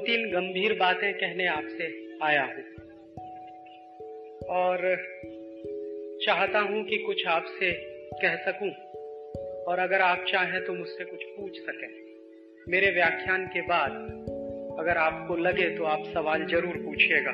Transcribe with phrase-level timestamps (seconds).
[0.00, 2.62] तीन गंभीर बातें कहने आपसे आया हूँ।
[4.48, 4.96] और
[6.22, 7.72] चाहता हूँ कि कुछ आपसे
[8.22, 8.70] कह सकूँ।
[9.64, 11.88] और अगर आप चाहें तो मुझसे कुछ पूछ सकें।
[12.68, 13.90] मेरे व्याख्यान के बाद
[14.80, 17.32] अगर आपको लगे तो आप सवाल ज़रूर पूछिएगा।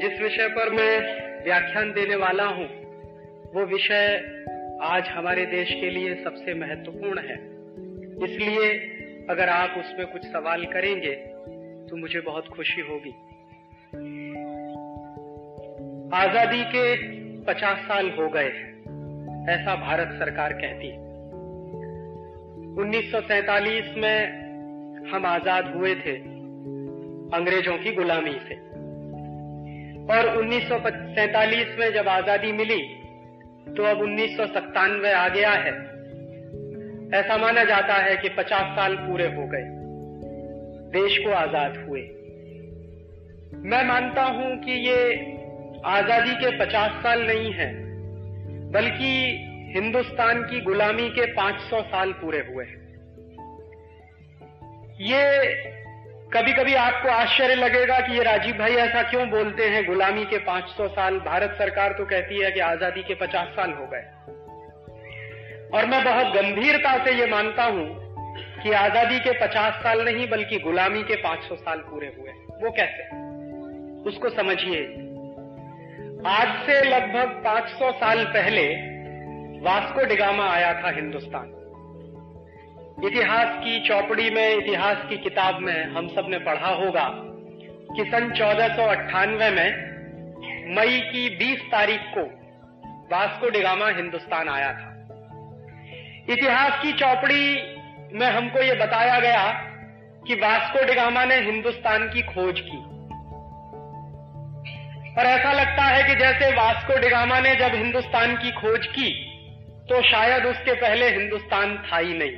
[0.00, 2.66] जिस विषय पर मैं व्याख्यान देने वाला हूँ,
[3.54, 4.20] वो विषय
[4.82, 7.36] आज हमारे देश के लिए सबसे महत्वपूर्ण है।
[8.24, 8.68] इसलिए
[9.30, 11.35] अगर आप उसमें कुछ सवाल करेंगे
[11.90, 13.10] तो मुझे बहुत खुशी होगी।
[16.16, 16.84] आज़ादी के
[17.44, 18.48] 50 साल हो गए
[19.54, 20.98] ऐसा भारत सरकार कहती है।
[22.76, 24.18] 1947 में
[25.10, 26.16] हम आज़ाद हुए थे,
[27.36, 28.54] अंग्रेज़ों की गुलामी से।
[30.12, 30.70] और उन्नीस
[31.78, 32.82] में जब आज़ादी मिली
[33.76, 35.72] तो अब उन्नीस सौ सत्तानवे आ गया है।
[37.14, 39.75] ऐसा माना जाता है कि 50 साल पूरे हो गए।
[40.96, 42.02] देश को आज़ाद हुए।
[43.64, 45.00] मैं मानता हूँ कि ये
[45.86, 47.72] आज़ादी के 50 साल नहीं है,
[48.72, 49.12] बल्कि
[49.74, 52.84] हिंदुस्तान की गुलामी के 500 साल पूरे हुए हैं।
[55.00, 55.24] ये
[56.32, 60.38] कभी कभी आपको आश्चर्य लगेगा कि ये राजीव भाई ऐसा क्यों बोलते हैं, गुलामी के
[60.38, 64.04] 500 साल, भारत सरकार तो कहती है कि आज़ादी के 50 साल हो गए।
[65.74, 67.86] और मैं बहुत गंभीरता से ये मानता हूँ
[68.62, 72.30] कि आज़ादी के 50 साल नहीं, बल्कि गुलामी के 500 साल पूरे हुए
[72.62, 73.02] वो कैसे?
[74.10, 74.82] उसको समझिए।
[76.26, 78.96] आज से लगभग 500 साल पहले
[79.60, 81.52] वास्को डिगामा आया था हिंदुस्तान।
[83.04, 87.08] इतिहास की चौपड़ी में, इतिहास की किताब में हम सबने पढ़ा होगा
[87.96, 89.86] कि सन चौदह में
[90.76, 92.22] मई की 20 तारीख को
[93.16, 94.92] वास्को डिगामा हिंदुस्तान आया था।
[96.32, 97.75] इतिहास की चौपड़ी
[98.12, 99.46] में हमको यह बताया गया
[100.26, 102.78] कि वास्को डिगामा ने हिंदुस्तान की खोज की।
[105.12, 109.10] और ऐसा लगता है कि जैसे वास्को डिगामा ने जब हिंदुस्तान की खोज की
[109.88, 112.36] तो शायद उसके पहले हिंदुस्तान था ही नहीं।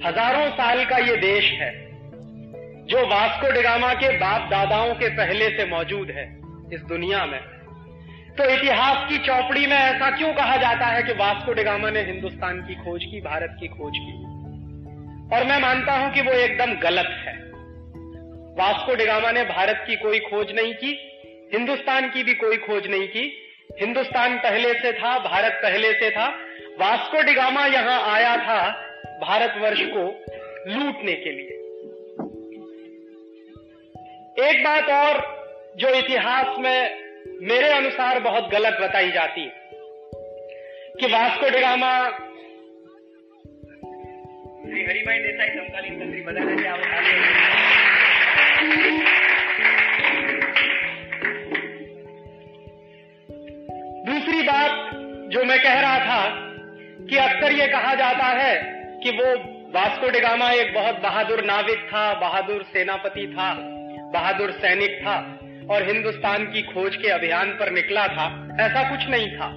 [0.00, 1.70] हज़ारों साल का ये देश है,
[2.86, 6.24] जो वास्को डिगामा के बाप दादाओं के पहले से मौजूद है
[6.72, 7.40] इस दुनिया में।
[8.38, 12.60] तो इतिहास की चौपड़ी में ऐसा क्यों कहा जाता है कि वास्को डिगामा ने हिंदुस्तान
[12.62, 14.23] की खोज की, भारत की खोज की?
[15.32, 17.32] और मैं मानता हूँ कि वो एकदम गलत है।
[18.58, 20.98] वास्को डिगामा ने भारत की कोई खोज नहीं की,
[21.54, 23.40] हिंदुस्तान की भी कोई खोज नहीं की।
[23.80, 26.28] हिंदुस्तान पहले से था, भारत पहले से था।
[26.80, 28.70] वास्को डिगामा यहाँ आया था
[29.20, 30.04] भारतवर्ष को
[30.70, 31.50] लूटने के लिए।
[34.48, 35.22] एक बात और
[35.76, 37.04] जो इतिहास में
[37.42, 39.62] मेरे अनुसार बहुत गलत बताई जाती है
[41.00, 42.08] कि Vasco da Gama
[44.64, 46.78] Shri Haribhai Desai समकालीन बताने के आप
[54.06, 54.90] दूसरी बात
[55.28, 56.30] जो मैं कह रहा था
[57.10, 58.54] कि अक्सर ये कहा जाता है
[59.04, 59.34] कि वो
[59.74, 63.54] वास्को डिगामा एक बहुत बहादुर नाविक था, बहादुर सेनापति था,
[64.14, 65.38] बहादुर सैनिक था
[65.74, 69.52] और हिंदुस्तान की खोज के अभियान पर निकला था, ऐसा कुछ नहीं था।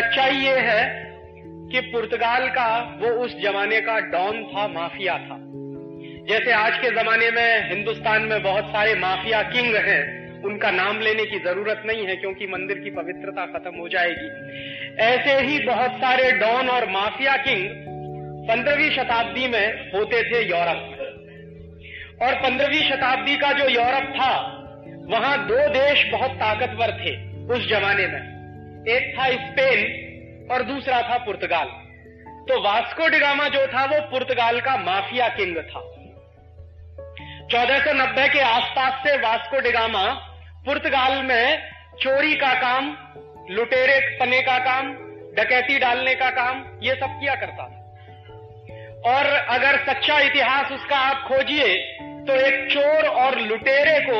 [0.00, 1.09] सच्चाई ये है
[1.72, 5.36] कि पुर्तगाल का, वो उस जमाने का डॉन था, माफिया था।
[6.28, 11.24] जैसे आज के जमाने में हिंदुस्तान में बहुत सारे माफिया किंग हैं, उनका नाम लेने
[11.24, 14.28] की ज़रूरत नहीं है, क्योंकि मंदिर की पवित्रता खत्म हो जाएगी।
[14.96, 17.68] ऐसे ही बहुत सारे डॉन और माफिया किंग
[18.48, 21.00] पंद्रहवीं शताब्दी में होते थे यूरोप में।
[22.28, 24.56] और पंद्रहवीं शताब्दी का जो यूरोप था,
[25.08, 28.30] वहाँ दो देश बहुत ताकतवर थे उस जमाने में।
[28.88, 30.09] एक था स्पेन
[30.50, 31.66] और दूसरा था पुर्तगाल।
[32.48, 35.80] तो वास्को डिगामा जो था, वो पुर्तगाल का माफिया किंग था।
[37.48, 40.04] 1490 के आसपास से वास्को डिगामा
[40.66, 42.96] पुर्तगाल में चोरी का काम,
[43.50, 44.92] लुटेरे पने का काम,
[45.34, 47.76] डकैती डालने का काम, ये सब किया करता था।
[49.06, 51.76] और अगर सच्चा इतिहास उसका आप खोजिए
[52.20, 54.18] तो एक चोर और लुटेरे को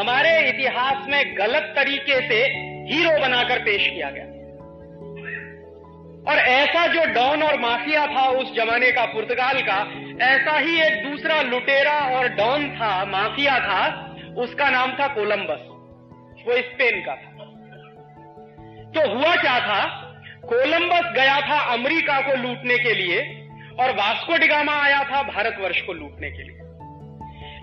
[0.00, 2.44] हमारे इतिहास में गलत तरीके से
[2.92, 4.31] हीरो बनाकर पेश किया गया।
[6.28, 9.78] और ऐसा जो डॉन और माफिया था उस जमाने का पुर्तगाल का,
[10.26, 14.08] ऐसा ही एक दूसरा लुटेरा और डॉन था, माफिया था,
[14.38, 15.58] उसका नाम था कोलंबस।
[16.46, 17.32] वो स्पेन का था।
[18.90, 20.08] तो हुआ क्या था?
[20.44, 23.48] कोलंबस गया था अमेरिका को लूटने के लिए
[23.80, 26.58] और वास्को डिगामा आया था भारतवर्ष को लूटने के लिए।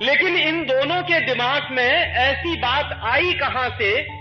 [0.05, 4.18] लेकिन इन दोनों के दिमाग में ऐसी बात आई कहाँ से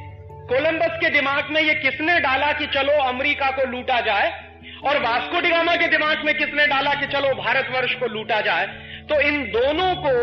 [0.48, 4.44] कोलंबस के दिमाग में ये किसने डाला कि चलो अमेरिका को लूटा जाए?
[4.84, 8.66] और वास्को डिगामा के दिमाग में किसने डाला कि चलो भारतवर्ष को लूटा जाए?
[9.10, 10.14] तो इन दोनों को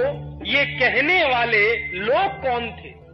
[0.46, 3.06] ये कहने वाले लोग कौन थे?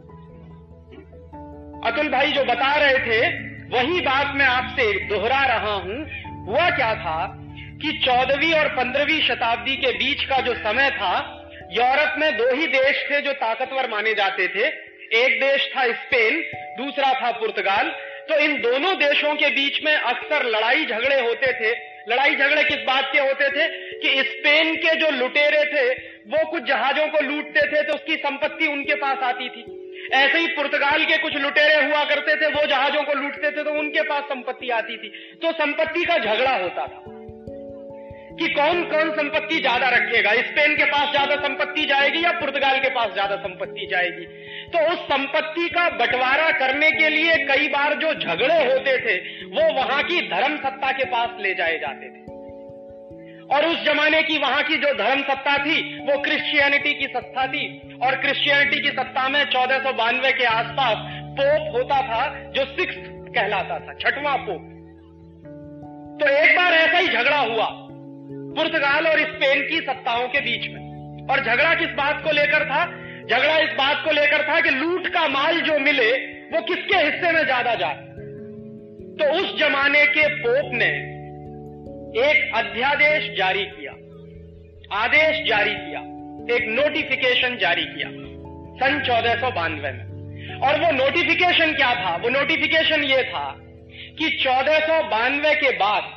[1.88, 3.28] अतुल भाई जो बता रहे थे,
[3.68, 6.06] वही बात मैं आपसे दोहरा रहा हूँ।
[6.46, 7.38] हुआ क्या था
[7.82, 11.38] कि चौदहवीं और पंद्रहवीं शताब्दी के बीच का जो समय था,
[11.72, 14.92] यूरोप में दो ही देश थे जो ताकतवर माने जाते थे।
[15.24, 16.44] एक देश था स्पेन
[16.76, 17.88] दूसरा था पुर्तगाल।
[18.28, 22.78] तो इन दोनों देशों के बीच में अक्सर लड़ाई झगड़े होते थे। लड़ाई झगड़े किस
[22.78, 23.68] बात के होते थे?
[23.98, 25.94] कि स्पेन के जो लुटेरे थे,
[26.26, 29.78] वो कुछ जहाजों को लूटते थे तो उसकी संपत्ति उनके पास आती थी।
[30.12, 33.70] ऐसे ही पुर्तगाल के कुछ लुटेरे हुआ करते थे, वो जहाजों को लूटते थे तो
[33.70, 35.08] उनके पास संपत्ति आती थी।
[35.42, 37.04] तो संपत्ति का झगड़ा होता था।
[38.32, 40.32] कि कौन कौन संपत्ति ज़्यादा रखेगा?
[40.32, 44.24] स्पेन के पास ज़्यादा संपत्ति जाएगी या पुर्तगाल के पास ज़्यादा संपत्ति जाएगी?
[44.72, 49.72] तो उस संपत्ति का बंटवारा करने के लिए कई बार जो झगड़े होते थे, वो
[49.74, 52.22] वहाँ की धर्म सत्ता के पास ले जाए जाते थे।
[53.54, 57.96] और उस जमाने की वहाँ की जो धर्म सत्ता थी, वो क्रिश्चियनिटी की सत्ता थी।
[58.02, 60.96] और क्रिश्चियनिटी की सत्ता में चौदह सौ बानवे के आसपास
[61.40, 62.94] पोप होता था, जो सिक्स
[63.34, 64.68] कहलाता था, छठवां पोप।
[66.20, 67.68] तो एक बार ऐसा ही झगड़ा हुआ,
[68.56, 70.92] पुर्तगाल और स्पेन की सत्ताओं के बीच में।
[71.30, 73.01] और झगड़ा किस बात को लेकर था?
[73.32, 76.10] झगड़ा इस बात को लेकर था कि लूट का माल जो मिले,
[76.48, 78.10] वो किसके हिस्से में ज़्यादा जाए
[79.18, 80.88] तो उस जमाने के पोप ने
[82.20, 83.92] एक अध्यादेश जारी किया।
[84.98, 86.00] आदेश जारी किया।
[86.56, 88.08] एक नोटिफिकेशन जारी किया।
[88.80, 92.16] सन चौदह में। और वो नोटिफिकेशन क्या था?
[92.16, 93.44] वो नोटिफिकेशन ये था
[94.18, 96.10] कि चौदह के बाद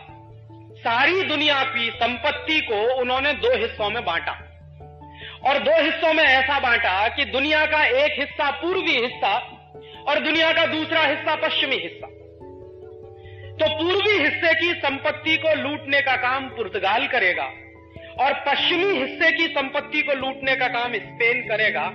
[0.79, 4.33] सारी दुनिया की संपत्ति को उन्होंने दो हिस्सों में बांटा।
[5.45, 9.33] और दो हिस्सों में ऐसा बांटा कि दुनिया का एक हिस्सा पूर्वी हिस्सा
[10.07, 12.07] और दुनिया का दूसरा हिस्सा पश्चिमी हिस्सा।
[13.59, 17.43] तो पूर्वी हिस्से की संपत्ति को लूटने का काम पुर्तगाल करेगा
[18.19, 21.85] और पश्चिमी हिस्से की संपत्ति को लूटने का काम स्पेन करेगा,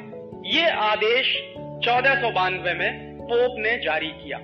[0.47, 1.35] ये आदेश
[1.85, 4.39] चौदह सौ बानवे में पोप ने जारी किया।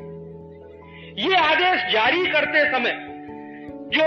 [1.19, 2.99] ये आदेश जारी करते समय
[3.93, 4.05] जो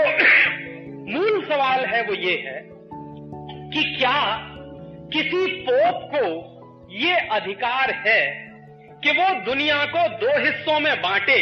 [1.12, 2.62] मूल सवाल है वो ये है
[3.72, 4.46] कि क्या
[5.12, 6.26] किसी पोप को
[6.94, 8.20] ये अधिकार है
[9.04, 11.40] कि वो दुनिया को दो हिस्सों में बांटे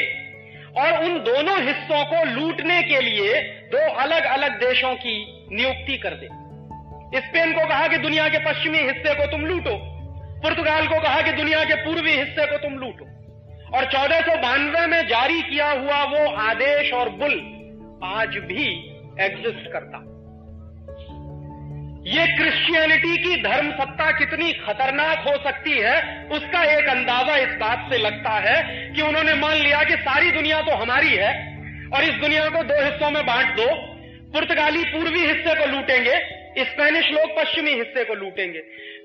[0.79, 3.41] और उन दोनों हिस्सों को लूटने के लिए
[3.73, 5.17] दो अलग अलग देशों की
[5.53, 6.29] नियुक्ति कर दे।
[7.20, 9.76] स्पेन को कहा कि दुनिया के पश्चिमी हिस्से को तुम लूटो,
[10.43, 13.05] पुर्तगाल को कहा कि दुनिया के पूर्वी हिस्से को तुम लूटो
[13.76, 17.35] और चौदह सौ बानवे में जारी किया हुआ वो आदेश और बुल
[18.09, 18.69] आज भी
[19.25, 20.08] एग्जिस्ट करता।
[22.09, 25.97] ये क्रिश्चियनिटी की धर्म सत्ता कितनी खतरनाक हो सकती है,
[26.29, 28.57] उसका एक अंदाज़ा इस बात से लगता है
[28.95, 31.33] कि उन्होंने मान लिया कि सारी दुनिया तो हमारी है,
[31.91, 33.69] और इस दुनिया को दो हिस्सों में बांट दो।
[34.33, 36.19] पुर्तगाली पूर्वी हिस्से को लूटेंगे,
[36.65, 38.59] स्पेनिश लोग पश्चिमी हिस्से को लूटेंगे।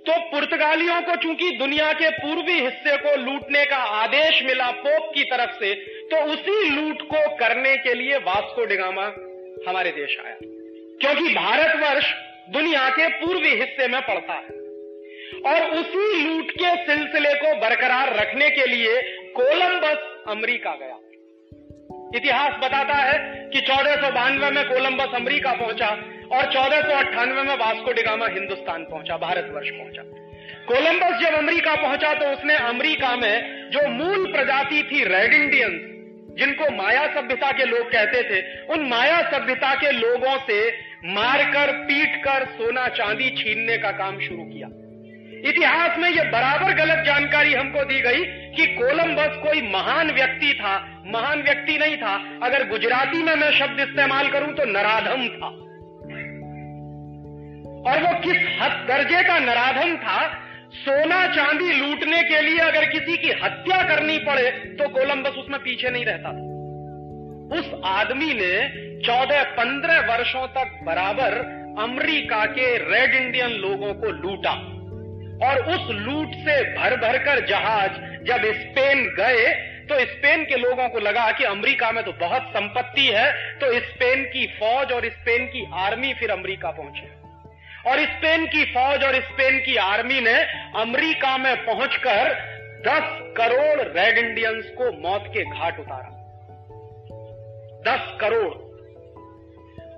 [0.08, 5.24] तो पुर्तगालियों को चूँकि दुनिया के पूर्वी हिस्से को लूटने का आदेश मिला पोप की
[5.26, 5.74] तरफ़ से
[6.12, 9.06] तो उसी लूट को करने के लिए वास्को डिगामा
[9.68, 10.36] हमारे देश आया।
[11.02, 12.14] क्योंकि भारतवर्ष
[12.50, 14.62] दुनिया के पूर्वी हिस्से में पड़ता है।
[15.46, 19.02] और उसी लूट के सिलसिले को बरकरार रखने के लिए
[19.36, 21.00] कोलंबस अमेरिका गया।
[22.16, 25.88] इतिहास बताता है कि चौदह में कोलंबस अमेरिका पहुँचा
[26.32, 30.04] और चौदह में वास्को डिगामा हिंदुस्तान पहुँचा, भारतवर्ष पहुँचा।
[30.68, 35.82] कोलंबस जब अमेरिका पहुँचा तो उसने अमेरिका में जो मूल प्रजाति थी रेड इंडियंस,
[36.38, 42.46] जिनको माया सभ्यता के लोग कहते थे, उन माया सभ्यता के लोगों से मारकर, पीटकर,
[42.46, 44.68] सोना चांदी छीनने का काम शुरू किया।
[45.50, 51.04] इतिहास में यह बराबर गलत जानकारी हमको दी गई कि कोलंबस कोई महान व्यक्ति था।
[51.08, 55.48] महान व्यक्ति नहीं था। अगर गुजराती में मैं शब्द इस्तेमाल करूँ तो नराधम था।
[57.92, 60.40] और वो किस हद दर्जे का नराधम था?
[60.74, 65.90] सोना चांदी लूटने के लिए अगर किसी की हत्या करनी पड़े तो कोलंबस उसमें पीछे
[65.90, 66.30] नहीं रहता।
[67.60, 71.34] उस आदमी ने चौदह पंद्रह वर्षों तक बराबर
[71.80, 74.54] अमेरिका के रेड इंडियन लोगों को लूटा।
[75.48, 77.92] और उस लूट से भर भर कर जहाज़
[78.24, 79.46] जब स्पेन गए
[79.90, 84.24] तो स्पेन के लोगों को लगा कि अमेरिका में तो बहुत संपत्ति है तो स्पेन
[84.26, 87.12] की फौज और स्पेन की आर्मी फिर अमेरिका पहुँचे।
[87.92, 90.40] और स्पेन की फौज और स्पेन की आर्मी ने
[90.82, 92.34] अमेरिका में पहुंचकर
[92.88, 96.10] 10 करोड़ रेड इंडियंस को मौत के घाट उतारा।
[97.88, 98.63] 10 करोड़।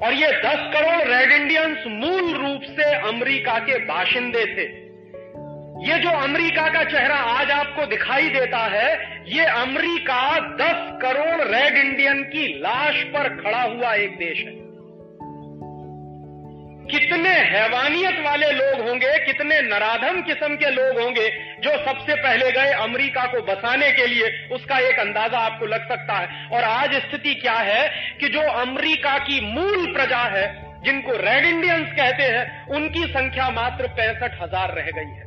[0.04, 4.86] और ये 10 करोड़ रेड इंडियंस मूल रूप से अमेरिका के बाशिंदे थे।
[5.92, 11.78] ये जो अमेरिका का चेहरा आज आपको दिखाई देता है, ये अमेरिका 10 करोड़ रेड
[11.78, 14.65] इंडियन की लाश पर खड़ा हुआ एक देश है।
[16.92, 21.28] कितने हैवानियत वाले लोग होंगे, कितने नराधम किस्म के लोग होंगे
[21.64, 26.14] जो सबसे पहले गए अमेरिका को बसाने के लिए, उसका एक अंदाज़ा आपको लग सकता
[26.14, 27.88] है। और आज स्थिति क्या है
[28.20, 30.46] कि जो अमेरिका की मूल प्रजा है,
[30.84, 35.24] जिनको रेड इंडियंस कहते हैं, उनकी संख्या मात्र पैंसठ हज़ार रह गई है।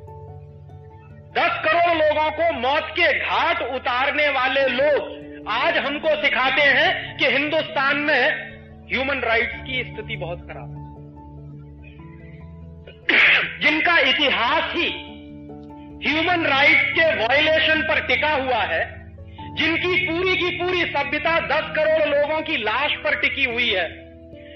[1.33, 7.27] दस करोड़ लोगों को मौत के घाट उतारने वाले लोग आज हमको सिखाते हैं कि
[7.27, 8.23] हिंदुस्तान में
[8.89, 10.78] ह्यूमन राइट्स की स्थिति बहुत खराब है।
[13.61, 14.89] जिनका इतिहास ही
[16.05, 18.83] ह्यूमन राइट्स के वायलेशन पर टिका हुआ है,
[19.55, 23.89] जिनकी पूरी की पूरी सभ्यता दस करोड़ लोगों की लाश पर टिकी हुई है,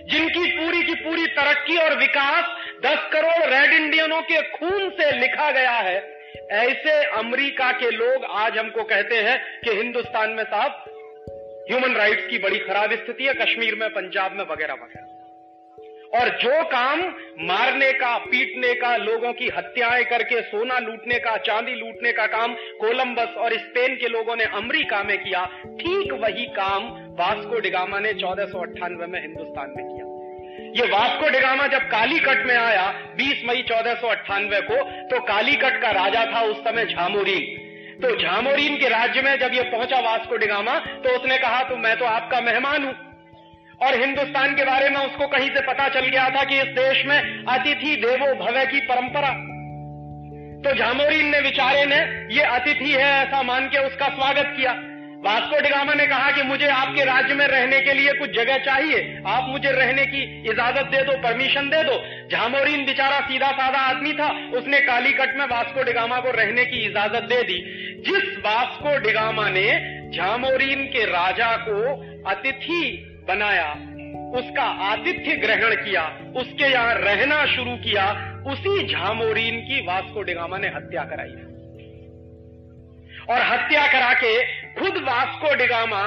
[0.08, 2.44] जिनकी पूरी की पूरी तरक्की और विकास
[2.84, 5.96] दस करोड़ रेड इंडियनों के खून से लिखा गया है,
[6.50, 10.84] ऐसे अमेरिका के लोग आज हमको कहते हैं कि हिंदुस्तान में साहब
[11.70, 15.11] ह्यूमन राइट्स की बड़ी खराब स्थिति है, कश्मीर में, पंजाब में, वगैरह वगैरह।
[16.12, 17.00] और जो काम
[17.40, 22.54] मारने का, पीटने का, लोगों की हत्याएँ करके, सोना लूटने का, चांदी लूटने का काम
[22.80, 25.44] कोलंबस और स्पेन के लोगों ने अमेरिका में किया,
[25.80, 26.88] ठीक वही काम
[27.18, 30.10] वास्को डिगामा ने चौदह में हिंदुस्तान में किया।
[30.76, 36.24] ये वास्को डिगामा जब कालीकट में आया 20 मई चौदह को तो कालीकट का राजा
[36.26, 37.60] था उस समय झामोरीन।
[38.02, 41.96] तो झामोरीन के राज्य में जब ये पहुँचा वास्को डिगामा तो उसने कहा तो मैं
[41.98, 42.94] तो आपका मेहमान हूँ।
[43.82, 47.06] और हिंदुस्तान के बारे में उसको कहीं से पता चल गया था कि इस देश
[47.06, 49.30] में अतिथि देवो भव्य की परंपरा।
[50.62, 51.96] तो झामोरीन ने विचारे ने,
[52.34, 54.72] ये अतिथि है ऐसा मान के उसका स्वागत किया।
[55.24, 59.22] वास्को डिगामा ने कहा कि मुझे आपके राज्य में रहने के लिए कुछ जगह चाहिए।
[59.26, 64.12] आप मुझे रहने की इजाज़त दे दो परमिशन दे दो। झामोरीन बेचारा सीधा साधा आदमी
[64.12, 67.58] था। उसने कालीकट में वास्को डिगामा को रहने की इजाज़त दे दी।
[68.06, 69.68] जिस वास्को डिगामा ने
[70.16, 71.92] झामोरीन के राजा को
[72.30, 73.70] अतिथि बनाया,
[74.38, 76.02] उसका आतिथ्य ग्रहण किया,
[76.36, 78.10] उसके यहाँ रहना शुरू किया,
[78.46, 81.30] उसी झामोरीन की वास्को डिगामा ने हत्या कराई
[83.30, 84.42] और हत्या करा के
[84.74, 86.02] खुद वास्को डिगामा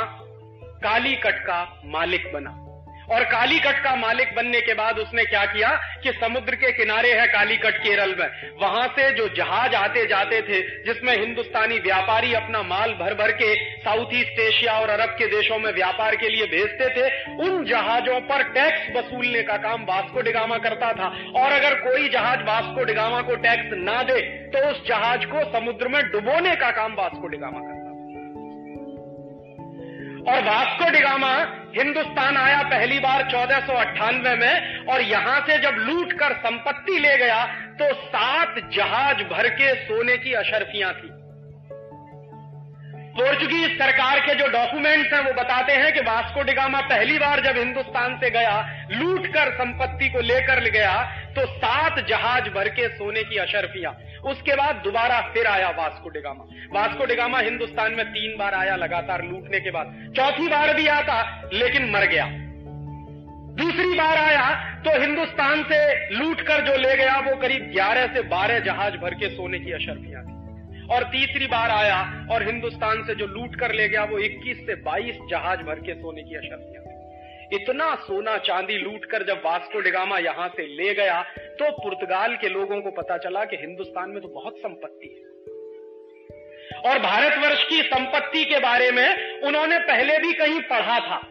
[0.83, 2.64] कालीकट का मालिक बना।
[3.11, 5.69] और कालीकट का मालिक बनने के बाद उसने क्या किया
[6.03, 8.27] कि समुद्र के किनारे है कालीकट केरल में।
[8.61, 13.53] वहाँ से जो जहाज़ आते जाते थे, जिसमें हिंदुस्तानी व्यापारी अपना माल भर भर के
[13.79, 18.19] साउथ ईस्ट एशिया और अरब के देशों में व्यापार के लिए भेजते थे, उन जहाजों
[18.21, 23.21] पर टैक्स वसूलने का काम वास्को डिगामा करता था। और अगर कोई जहाज़ वास्को डिगामा
[23.21, 27.59] को टैक्स ना दे तो उस जहाज़ को समुद्र में डुबोने का काम वास्को डिगामा
[27.59, 27.74] करता
[30.25, 31.33] और वास्को डिगामा
[31.75, 37.43] हिंदुस्तान आया पहली बार चौदह में, और यहाँ से जब लूट कर संपत्ति ले गया
[37.79, 41.09] तो सात जहाज़ भर के सोने की अशरफियाँ थी।
[43.15, 47.57] पोर्चुगीज सरकार के जो डॉक्यूमेंट्स हैं, वो बताते हैं कि वास्को डिगामा पहली बार जब
[47.57, 48.55] हिंदुस्तान से गया,
[48.91, 50.95] लूट कर संपत्ति को लेकर गया
[51.35, 53.93] तो सात जहाज़ भर के सोने की अशरफियाँ।
[54.25, 56.43] उसके बाद दोबारा फिर आया Vasco da Gama
[56.81, 61.49] Vasco da Gama Hindustan में तीन बार आया लगातार लूटने के बाद। चौथी बार भी आता,
[61.53, 62.25] लेकिन मर गया।
[63.55, 68.21] दूसरी बार आया तो हिंदुस्तान से लूट कर जो ले गया, वो करीब 11 से
[68.21, 70.35] 12 जहाज़ भर के सोने की अशरफियाँ थी।
[70.87, 74.75] और तीसरी बार आया, और हिंदुस्तान से जो लूट कर ले गया, वो 21 से
[74.75, 76.84] 22 जहाज़ भर के सोने की अशरफियाँ
[77.55, 81.21] इतना सोना चांदी लूट कर जब वास्को डिगामा यहाँ से ले गया
[81.59, 85.33] तो पुर्तगाल के लोगों को पता चला कि हिंदुस्तान में तो बहुत संपत्ति है।
[86.85, 91.21] और भारतवर्ष की संपत्ति के बारे में उन्होंने पहले भी कहीं पढ़ा था।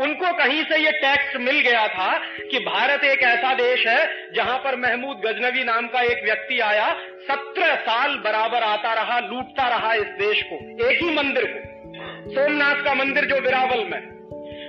[0.00, 4.56] उनको कहीं से ये टैक्स मिल गया था कि भारत एक ऐसा देश है जहाँ
[4.58, 6.88] पर महमूद गजनवी नाम का एक व्यक्ति आया,
[7.22, 10.56] सत्रह साल बराबर आता रहा, लूटता रहा इस देश को,
[10.88, 14.13] एक ही मंदिर को। सोमनाथ का मंदिर जो बिरावल में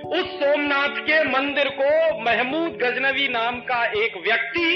[0.06, 1.88] उस सोमनाथ के मंदिर को
[2.22, 4.66] महमूद गजनवी नाम का एक व्यक्ति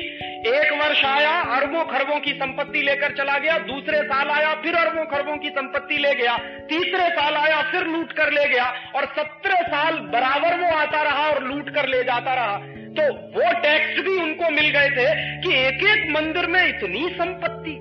[0.49, 5.05] एक वर्ष आया, अरबों खरबों की संपत्ति लेकर चला गया, दूसरे साल आया, फिर अरबों
[5.05, 6.37] खरबों की संपत्ति ले गया,
[6.69, 8.65] तीसरे साल आया, फिर लूट कर ले गया,
[8.97, 12.57] और सत्रह साल बराबर वो आता रहा और लूट कर ले जाता रहा।
[12.91, 15.09] तो वो टैक्स भी उनको मिल गए थे
[15.43, 17.75] कि एक एक मंदिर में इतनी संपत्ति,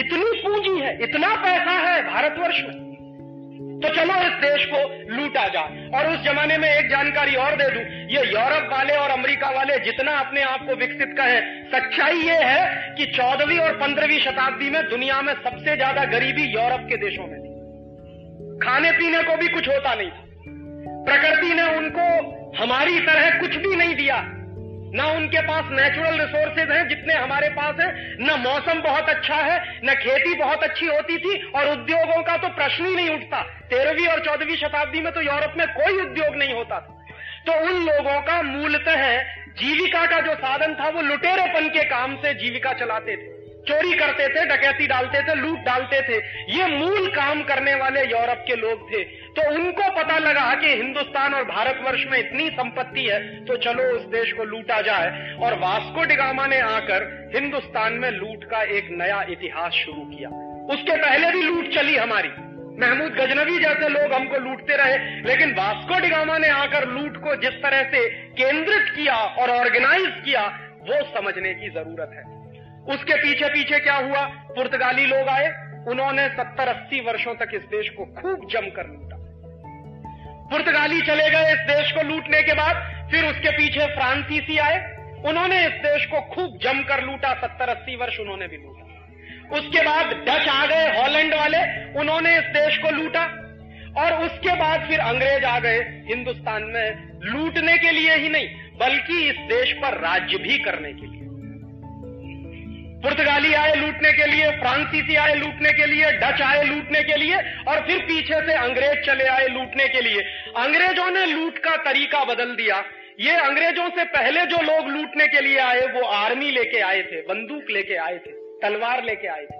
[0.00, 2.89] इतनी पूंजी है, इतना पैसा है भारतवर्ष में।
[3.80, 4.78] तो चलो इस देश को
[5.10, 5.60] लूटा जा
[5.98, 9.78] और उस जमाने में एक जानकारी और दे दूँ। ये यूरोप वाले और अमेरिका वाले
[9.78, 14.82] जितना अपने आप को विकसित कहे, सच्चाई ये है कि चौदहवीं और पंद्रहवीं शताब्दी में
[14.88, 17.48] दुनिया में सबसे ज़्यादा गरीबी यूरोप के देशों में थी।
[18.58, 20.24] खाने पीने को भी कुछ होता नहीं था।
[21.06, 22.06] प्रकृति ने उनको
[22.62, 24.16] हमारी तरह कुछ भी नहीं दिया।
[24.94, 29.80] ना उनके पास नेचुरल रिसोर्सेज हैं जितने हमारे पास हैं, न मौसम बहुत अच्छा है,
[29.84, 34.06] न खेती बहुत अच्छी होती थी, और उद्योगों का तो प्रश्न ही नहीं उठता। तेरहवीं
[34.06, 36.96] और चौदहवीं शताब्दी में तो यूरोप में कोई उद्योग नहीं होता था।
[37.46, 42.34] तो उन लोगों का मूलतः जीविका का जो साधन था, वो लुटेरेपन के काम से
[42.34, 46.16] जीविका चलाते थे। चोरी करते थे, डकैती डालते थे, लूट डालते थे।
[46.58, 51.34] ये मूल काम करने वाले यूरोप के लोग थे। तो उनको पता लगा कि हिंदुस्तान
[51.34, 56.04] और भारतवर्ष में इतनी संपत्ति है तो चलो उस देश को लूटा जाए। और वास्को
[56.04, 60.28] डिगामा ने आकर हिंदुस्तान में लूट का एक नया इतिहास शुरू किया।
[60.74, 62.28] उसके पहले भी लूट चली हमारी।
[62.80, 67.62] महमूद गजनवी जैसे लोग हमको लूटते रहे, लेकिन वास्को डिगामा ने आकर लूट को जिस
[67.62, 70.46] तरह से केंद्रित किया और ऑर्गेनाइज किया,
[70.82, 72.24] वो समझने की ज़रूरत है।
[72.94, 74.24] उसके पीछे पीछे क्या हुआ?
[74.54, 75.48] पुर्तगाली लोग आए।
[75.88, 79.16] उन्होंने सत्तर अस्सी वर्षों तक इस देश को खूब जमकर लूटा।
[80.50, 82.76] पुर्तगाली चले गए इस देश को लूटने के बाद,
[83.10, 84.78] फिर उसके पीछे फ्रांसीसी आए।
[85.26, 88.80] उन्होंने इस देश को खूब जमकर लूटा सत्तर अस्सी वर्ष उन्होंने भी लूटा।
[89.58, 91.58] उसके बाद डच आ गए हॉलैंड वाले,
[91.98, 93.22] उन्होंने इस देश को लूटा।
[93.96, 95.78] और उसके बाद फिर अंग्रेज़ आ गए,
[96.08, 98.48] हिंदुस्तान में लूटने के लिए ही नहीं,
[98.80, 101.19] बल्कि इस देश पर राज्य भी करने के लिए।
[103.02, 107.36] पुर्तगाली आए लूटने के लिए, फ्रांसीसी आए लूटने के लिए, डच आए लूटने के लिए,
[107.68, 110.22] और फिर पीछे से अंग्रेज़ चले आए लूटने के लिए।
[110.56, 112.84] अंग्रेज़ों ने लूट का तरीका बदल दिया।
[113.20, 117.20] ये अंग्रेज़ों से पहले जो लोग लूटने के लिए आए, वो आर्मी लेके आए थे,
[117.20, 118.30] बंदूक लेके आए थे,
[118.62, 119.58] तलवार लेके आए थे,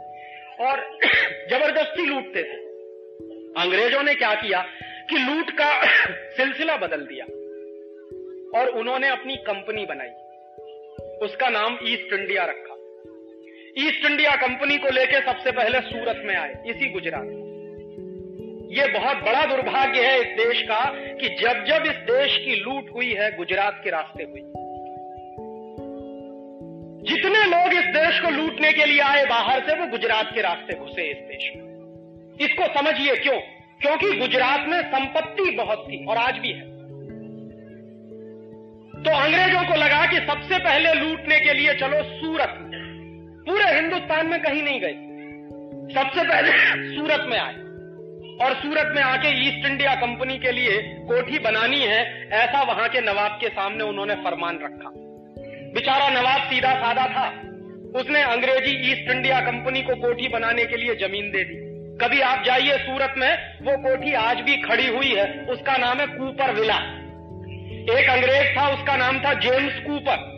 [0.64, 0.98] और
[1.50, 2.58] ज़बरदस्ती लूटते थे।
[3.62, 4.66] अंग्रेज़ों ने क्या किया
[5.10, 5.86] कि लूट का
[6.36, 7.24] सिलसिला बदल दिया,
[8.60, 10.10] और उन्होंने अपनी कंपनी बनाई।
[11.26, 12.69] उसका नाम ईस्ट इंडिया रखा।
[13.78, 17.46] ईस्ट इंडिया कंपनी को लेकर सबसे पहले सूरत में आए, इसी गुजरात
[18.70, 22.90] ये बहुत बड़ा दुर्भाग्य है इस देश का कि जब जब इस देश की लूट
[22.96, 24.40] हुई है, गुजरात के रास्ते हुई।
[27.10, 30.78] जितने लोग इस देश को लूटने के लिए आए बाहर से, वो गुजरात के रास्ते
[30.78, 31.70] घुसे इस देश में।
[32.40, 33.40] इसको समझिए क्यों?
[33.80, 36.80] क्योंकि गुजरात में संपत्ति बहुत थी और आज भी है।
[39.02, 42.69] तो अंग्रेज़ों को लगा कि सबसे पहले लूटने के लिए चलो सूरत
[43.48, 44.94] पूरे हिंदुस्तान में कहीं नहीं गए।
[45.94, 46.50] सबसे पहले
[46.96, 47.54] सूरत में आए।
[48.46, 53.00] और सूरत में आके ईस्ट इंडिया कंपनी के लिए कोठी बनानी है, ऐसा वहाँ के
[53.00, 54.90] नवाब के सामने उन्होंने फरमान रखा।
[55.74, 57.28] बेचारा नवाब सीधा साधा था।
[58.00, 61.70] उसने अंग्रेज़ी ईस्ट इंडिया कंपनी को कोठी बनाने के लिए ज़मीन दे दी।
[62.04, 66.06] कभी आप जाइए सूरत में, वो कोठी आज भी खड़ी हुई है। उसका नाम है
[66.06, 66.76] कूपर विला।
[67.98, 70.29] एक अंग्रेज़ था, उसका नाम था जेम्स कूपर।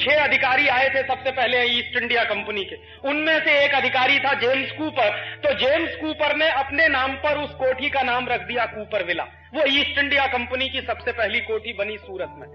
[0.00, 2.76] छह अधिकारी आए थे सबसे पहले ईस्ट इंडिया कंपनी के।
[3.08, 5.10] उनमें से एक अधिकारी था जेम्स कूपर।
[5.44, 9.26] तो जेम्स कूपर ने अपने नाम पर उस कोठी का नाम रख दिया कूपर विला।
[9.54, 12.46] वो ईस्ट इंडिया कंपनी की सबसे पहली कोठी बनी सूरत में।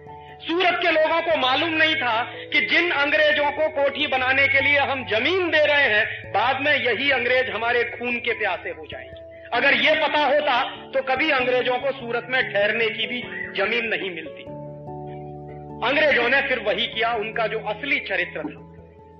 [0.41, 2.21] सूरत के लोगों को मालूम नहीं था
[2.53, 6.73] कि जिन अंग्रेज़ों को कोठी बनाने के लिए हम ज़मीन दे रहे हैं, बाद में
[6.73, 11.77] यही अंग्रेज़ हमारे खून के प्यासे हो जाएँगे। अगर ये पता होता तो कभी अंग्रेज़ों
[11.77, 13.21] को सूरत में ठहरने की भी
[13.57, 14.54] ज़मीन नहीं मिलती।
[15.83, 18.61] अंग्रेज़ों ने फिर वही किया, उनका जो असली चरित्र था।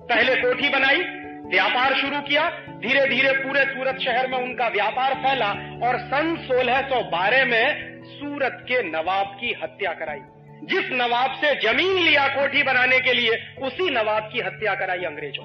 [0.06, 1.00] पहले कोठी बनाई,
[1.46, 5.48] व्यापार शुरू किया धीरे धीरे पूरे सूरत शहर में उनका व्यापार फैला
[5.86, 10.20] और सन 1612 में सूरत के नवाब की हत्या कराई।
[10.62, 15.44] जिस नवाब से ज़मीन लिया कोठी बनाने के लिए, उसी नवाब की हत्या कराई अंग्रेज़ों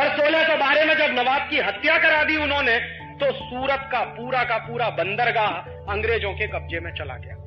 [0.00, 2.78] और 1612 में जब नवाब की हत्या करा दी उन्होंने
[3.20, 5.52] तो सूरत का पूरा का पूरा बंदरगाह
[5.92, 7.41] अंग्रेज़ों के कब्जे में चला गया।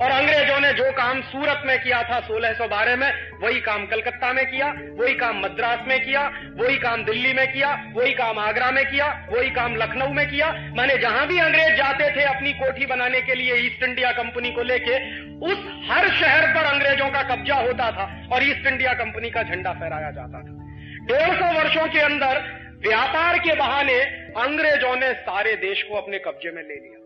[0.00, 4.46] और अंग्रेज़ों ने जो काम सूरत में किया था 1612 में, वही काम कलकत्ता में
[4.46, 8.90] किया, वही काम मद्रास में किया, वही काम दिल्ली में किया, वही काम आगरा में
[8.90, 13.20] किया, वही काम लखनऊ में किया। मैंने जहाँ भी अंग्रेज़ जाते थे अपनी कोठी बनाने
[13.20, 14.96] के लिए ईस्ट इंडिया कंपनी को लेके,
[15.38, 19.72] उस हर शहर पर अंग्रेज़ों का कब्जा होता था और ईस्ट इंडिया कंपनी का झंडा
[19.72, 20.58] फहराया जाता था।
[21.02, 22.42] डेढ़ सौ वर्षों के अंदर
[22.88, 24.00] व्यापार के बहाने
[24.38, 27.01] अंग्रेज़ों ने सारे देश को अपने कब्जे में ले लिया।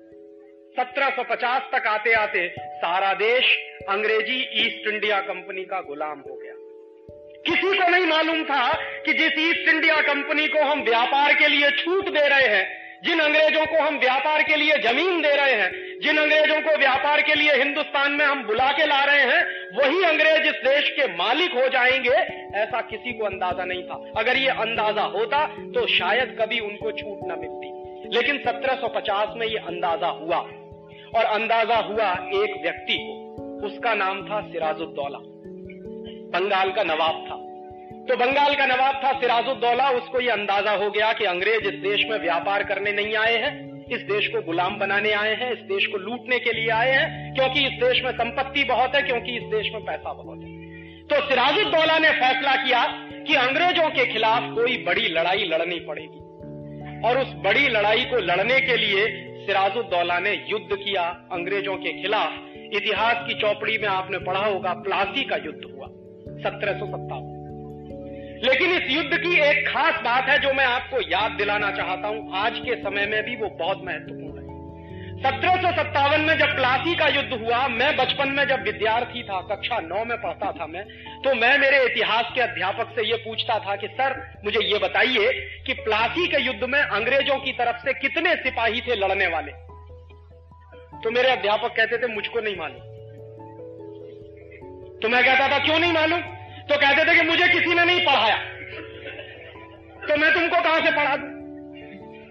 [0.78, 3.56] 1750 तक आते आते सारा देश
[3.88, 4.36] अंग्रेज़ी
[4.66, 6.54] ईस्ट इंडिया कंपनी का गुलाम हो गया।
[7.46, 8.72] किसी को नहीं मालूम था
[9.06, 12.64] कि जिस ईस्ट इंडिया कंपनी को हम व्यापार के लिए छूट दे रहे हैं,
[13.04, 15.70] जिन अंग्रेज़ों को हम व्यापार के लिए ज़मीन दे रहे हैं,
[16.02, 19.42] जिन अंग्रेज़ों को व्यापार के लिए हिंदुस्तान में हम बुला के ला रहे हैं,
[19.78, 22.16] वही अंग्रेज़ इस देश के मालिक हो जाएँगे,
[22.58, 27.18] ऐसा किसी को अंदाज़ा नहीं था। अगर ये अंदाज़ा होता तो शायद कभी उनको छूट
[27.24, 27.74] न मिलती।
[28.14, 30.36] लेकिन 1750 में ये अंदाज़ा हुआ।
[31.16, 32.12] और अंदाज़ा हुआ
[32.44, 35.18] एक व्यक्ति को। उसका नाम था सिराजुद्दौला।
[36.38, 37.46] बंगाल का नवाब था।
[38.08, 42.06] तो बंगाल का नवाब था सिराजुद्दौला। उसको यह अंदाज़ा हो गया कि अंग्रेज़ इस देश
[42.10, 45.86] में व्यापार करने नहीं आए हैं, इस देश को गुलाम बनाने आए हैं, इस देश
[45.86, 49.42] को लूटने के लिए आए हैं, क्योंकि इस देश में संपत्ति बहुत है, क्योंकि इस
[49.42, 50.66] देश में पैसा बहुत है।
[51.02, 52.84] तो सिराजुद्दौला ने फैसला किया
[53.26, 56.26] कि अंग्रेज़ों के खिलाफ कोई बड़ी लड़ाई लड़नी पड़ेगी।
[57.08, 62.32] और उस बड़ी लड़ाई को लड़ने के लिए सिराजुद्दौला ने युद्ध किया अंग्रेज़ों के खिलाफ।
[62.72, 65.86] इतिहास की चौपड़ी में आपने पढ़ा होगा, प्लासी का युद्ध हुआ,
[66.40, 67.34] सत्रह सौ सत्तावन।
[68.44, 72.30] लेकिन इस युद्ध की एक खास बात है जो मैं आपको याद दिलाना चाहता हूँ,
[72.34, 74.35] आज के समय में भी वो बहुत महत्वपूर्ण
[75.26, 79.40] सत्रह सौ सत्तावन में जब प्लासी का युद्ध हुआ, मैं बचपन में जब विद्यार्थी था,
[79.40, 80.82] कक्षा नौ में पढ़ता था मैं
[81.24, 85.32] तो मैं मेरे इतिहास के अध्यापक से यह पूछता था कि, सर, मुझे ये बताइए
[85.66, 89.52] कि प्लासी के युद्ध में अंग्रेज़ों की तरफ़ से कितने सिपाही थे लड़ने वाले?
[91.00, 92.78] तो मेरे अध्यापक कहते थे, मुझको नहीं मालूम।
[94.98, 96.20] तो मैं कहता था, क्यों नहीं मालूम?
[96.62, 98.36] तो कहते थे कि, मुझे किसी ने नहीं पढ़ाया।
[100.06, 101.45] तो मैं तुमको कहाँ से पढ़ा दू?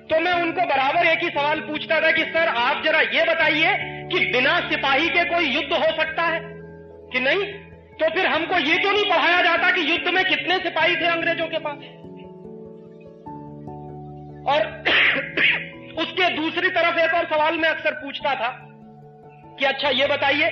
[0.06, 3.78] तो मैं उनको बराबर एक ही सवाल पूछता था कि, सर, आप जरा ये बताइए
[4.12, 6.42] कि बिना सिपाही के कोई युद्ध हो सकता है
[7.12, 7.54] कि नहीं?
[7.94, 11.48] तो फिर हमको ये क्यों नहीं पढ़ाया जाता कि युद्ध में कितने सिपाही थे अंग्रेज़ों
[11.48, 11.78] के पास?
[14.56, 14.84] और
[16.02, 18.62] उसके दूसरी तरफ़ एक और सवाल मैं अक्सर पूछता था
[19.60, 20.48] कि अच्छा ये बताइए,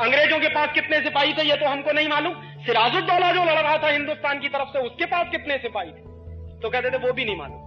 [0.00, 3.78] अंग्रेज़ों के पास कितने सिपाही थे, ये तो हमको नहीं मालूम। सिराजुद्दौला जो लड़ रहा
[3.78, 6.02] था हिंदुस्तान की तरफ़ से, उसके पास कितने सिपाही थे?
[6.60, 7.65] तो कहते थे, वो भी नहीं मालूम।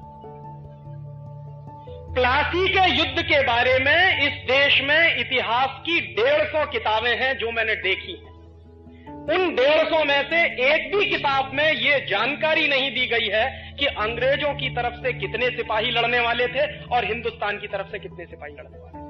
[2.10, 7.38] प्लासी के युद्ध के बारे में इस देश में इतिहास की डेढ़ सौ किताबें हैं
[7.38, 8.30] जो मैंने देखी हैं।
[9.24, 10.42] उन डेढ़ सौ में से
[10.74, 15.14] एक भी किताब में यह जानकारी नहीं दी गई है कि अंग्रेज़ों की तरफ़ से
[15.14, 19.10] कितने सिपाही लड़ने वाले थे और हिंदुस्तान की तरफ़ से कितने सिपाही लड़ने वाले थे।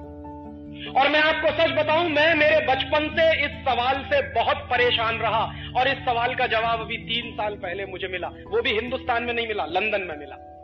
[1.00, 5.44] और मैं आपको सच बताऊँ, मैं मेरे बचपन से इस सवाल से बहुत परेशान रहा
[5.78, 9.34] और इस सवाल का जवाब अभी तीन साल पहले मुझे मिला। वो भी हिंदुस्तान में
[9.34, 10.56] नहीं मिला, लंदन में मिला।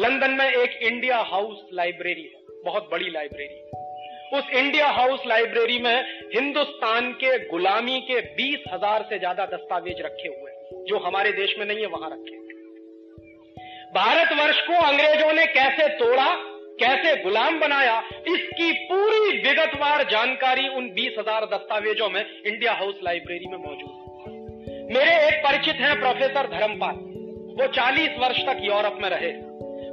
[0.00, 5.78] लंदन में एक इंडिया हाउस लाइब्रेरी है, बहुत बड़ी लाइब्रेरी है। उस इंडिया हाउस लाइब्रेरी
[5.78, 11.54] में हिंदुस्तान के गुलामी के बीस हज़ार से ज़्यादा दस्तावेज़ रखे हुए जो हमारे देश
[11.58, 12.36] में नहीं है, वहाँ रखे
[13.94, 16.26] भारतवर्ष को अंग्रेज़ों ने कैसे तोड़ा,
[16.80, 23.46] कैसे गुलाम बनाया, इसकी पूरी विगतवार जानकारी उन बीस हज़ार दस्तावेजों में इंडिया हाउस लाइब्रेरी
[23.46, 26.94] में मौजूद है। मेरे एक परिचित हैं, प्रोफेसर धर्मपाल।
[27.58, 29.47] वो 40 वर्ष तक यूरोप में रहे।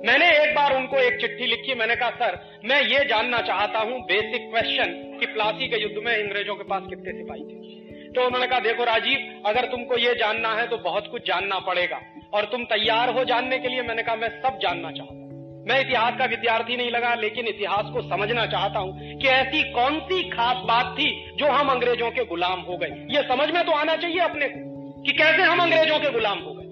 [0.05, 3.99] मैंने एक बार उनको एक चिट्ठी लिखी, मैंने कहा, सर, मैं ये जानना चाहता हूँ
[4.01, 8.11] बेसिक क्वेश्चन कि प्लासी के युद्ध में अंग्रेज़ों के पास कितने सिपाही थे?
[8.11, 11.99] तो उन्होंने कहा, देखो राजीव, अगर तुमको ये जानना है तो बहुत कुछ जानना पड़ेगा
[12.33, 15.23] और तुम तैयार हो जानने के लिए मैंने कहा, मैं सब जानना चाहता हूँ।
[15.67, 19.99] मैं इतिहास का विद्यार्थी नहीं लगा, लेकिन इतिहास को समझना चाहता हूँ कि ऐसी कौन
[19.99, 23.71] सी खास बात थी जो हम अंग्रेज़ों के गुलाम हो गए। ये समझ में तो
[23.71, 26.64] आना चाहिए अपने को कि कैसे हम अंग्रेज़ों के गुलाम हो गए।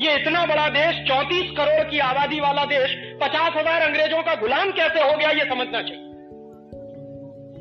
[0.00, 4.70] ये इतना बड़ा देश 34 करोड़ की आबादी वाला देश, पचास हज़ार अंग्रेज़ों का गुलाम
[4.70, 6.06] कैसे हो गया, ये समझना चाहिए।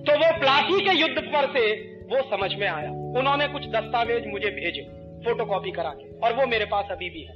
[0.03, 1.63] तो वो प्लासी के युद्ध पर से
[2.05, 4.81] वो समझ में आया। उन्होंने कुछ दस्तावेज़ मुझे भेजे,
[5.25, 7.33] फोटोकॉपी करा के, और वो मेरे पास अभी भी है।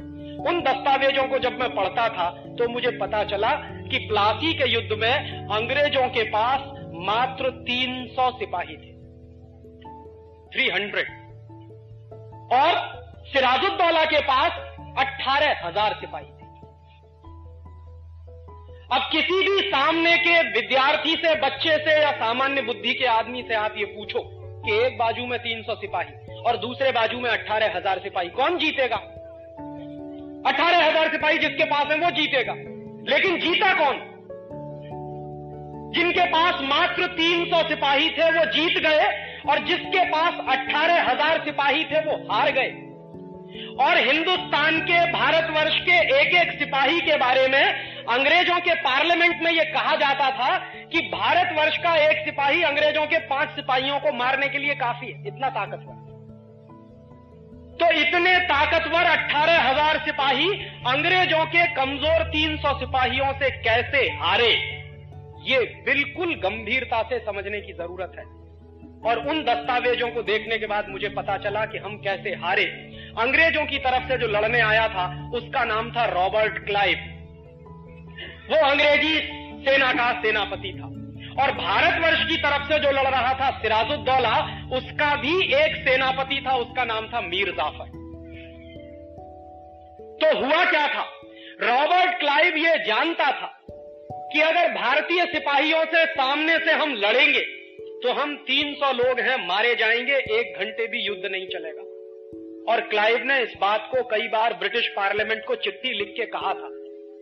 [0.48, 3.50] उन दस्तावेजों को जब मैं पढ़ता था तो मुझे पता चला
[3.90, 6.60] कि प्लासी के युद्ध में अंग्रेज़ों के पास
[7.04, 8.92] मात्र 300 सिपाही थे।
[10.52, 11.06] 300
[12.54, 12.80] और
[13.28, 16.50] सिराजुद्दौला के पास अट्ठारह हज़ार सिपाही थे।
[18.96, 23.54] अब किसी भी सामने के विद्यार्थी से, बच्चे से या सामान्य बुद्धि के आदमी से
[23.54, 24.20] आप ये पूछो
[24.66, 28.96] कि एक बाजू में 300 सिपाही और दूसरे बाजू में अट्ठारह हज़ार सिपाही, कौन जीतेगा?
[30.50, 32.54] अठारह हज़ार सिपाही जिसके पास है वो जीतेगा।
[33.12, 34.08] लेकिन जीता कौन?
[35.96, 39.10] जिनके पास मात्र 300 सिपाही थे, वो जीत गए
[39.50, 42.91] और जिसके पास अट्ठारह हज़ार सिपाही थे, वो हार गए।
[43.80, 47.64] और हिंदुस्तान के, भारतवर्ष के एक एक सिपाही के बारे में
[48.10, 53.20] अंग्रेज़ों के पार्लियामेंट में यह कहा जाता था कि भारतवर्ष का एक सिपाही अंग्रेज़ों के
[53.28, 56.10] पाँच सिपाहियों को मारने के लिए काफ़ी है। इतना ताकतवर।
[57.80, 60.50] तो इतने ताकतवर अट्ठारह हज़ार सिपाही
[60.88, 64.52] अंग्रेज़ों के कमज़ोर तीन सौ सिपाहियों से कैसे हारे,
[65.44, 68.26] ये बिल्कुल गंभीरता से समझने की ज़रूरत है।
[69.04, 72.66] और उन दस्तावेजों को देखने के बाद मुझे पता चला कि हम कैसे हारे।
[73.20, 76.98] अंग्रेज़ों की तरफ़ से जो लड़ने आया था, उसका नाम था रॉबर्ट क्लाइव।
[78.50, 79.20] वो अंग्रेज़ी
[79.66, 80.92] सेना का सेनापति था।
[81.44, 86.56] और भारतवर्ष की तरफ़ से जो लड़ रहा था सिराजुद्दौला, उसका भी एक सेनापति था,
[86.56, 87.86] उसका नाम था मीर जाफ़र।
[90.22, 91.22] तो हुआ क्या था?
[91.62, 93.60] रॉबर्ट क्लाइव ये जानता था
[94.34, 97.62] कि अगर भारतीय सिपाहियों से सामने से हम लड़ेंगे
[98.04, 101.91] तो हम 300 लोग हैं, मारे जाएँगे, एक घंटे भी युद्ध नहीं चलेगा।
[102.70, 106.54] और क्लाइव ने इस बात को कई बार ब्रिटिश पार्लियामेंट को चिट्ठी लिख के कहा
[106.54, 106.70] था।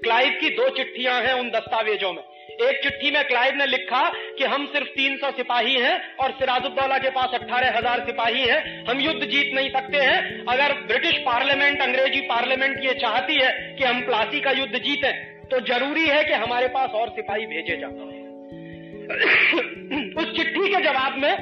[0.03, 2.23] क्लाइव की दो चिट्ठियाँ हैं उन दस्तावेजों में।
[2.61, 7.09] एक चिट्ठी में क्लाइव ने लिखा कि हम सिर्फ़ 300 सिपाही हैं और सिराजुद्दौला के
[7.09, 12.21] पास अट्ठारह हज़ार सिपाही हैं। हम युद्ध जीत नहीं सकते हैं। अगर ब्रिटिश पार्लियामेंट अंग्रेज़ी
[12.21, 15.11] पार्लियामेंट ये चाहती है कि हम प्लासी का युद्ध जीतें
[15.45, 18.17] तो ज़रूरी है कि हमारे पास और सिपाही भेजे जाए
[20.19, 21.35] उस चिट्ठी के जवाब में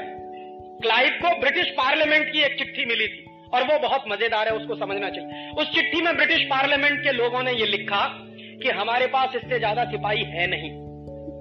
[0.82, 4.76] क्लाइव को ब्रिटिश पार्लियामेंट की एक चिट्ठी मिली थी। और वो बहुत मज़ेदार है, उसको
[4.76, 8.06] समझना चाहिए। उस चिट्ठी में ब्रिटिश पार्लियामेंट के लोगों ने ये लिखा
[8.64, 10.72] कि हमारे पास इससे ज़्यादा सिपाही है नहीं।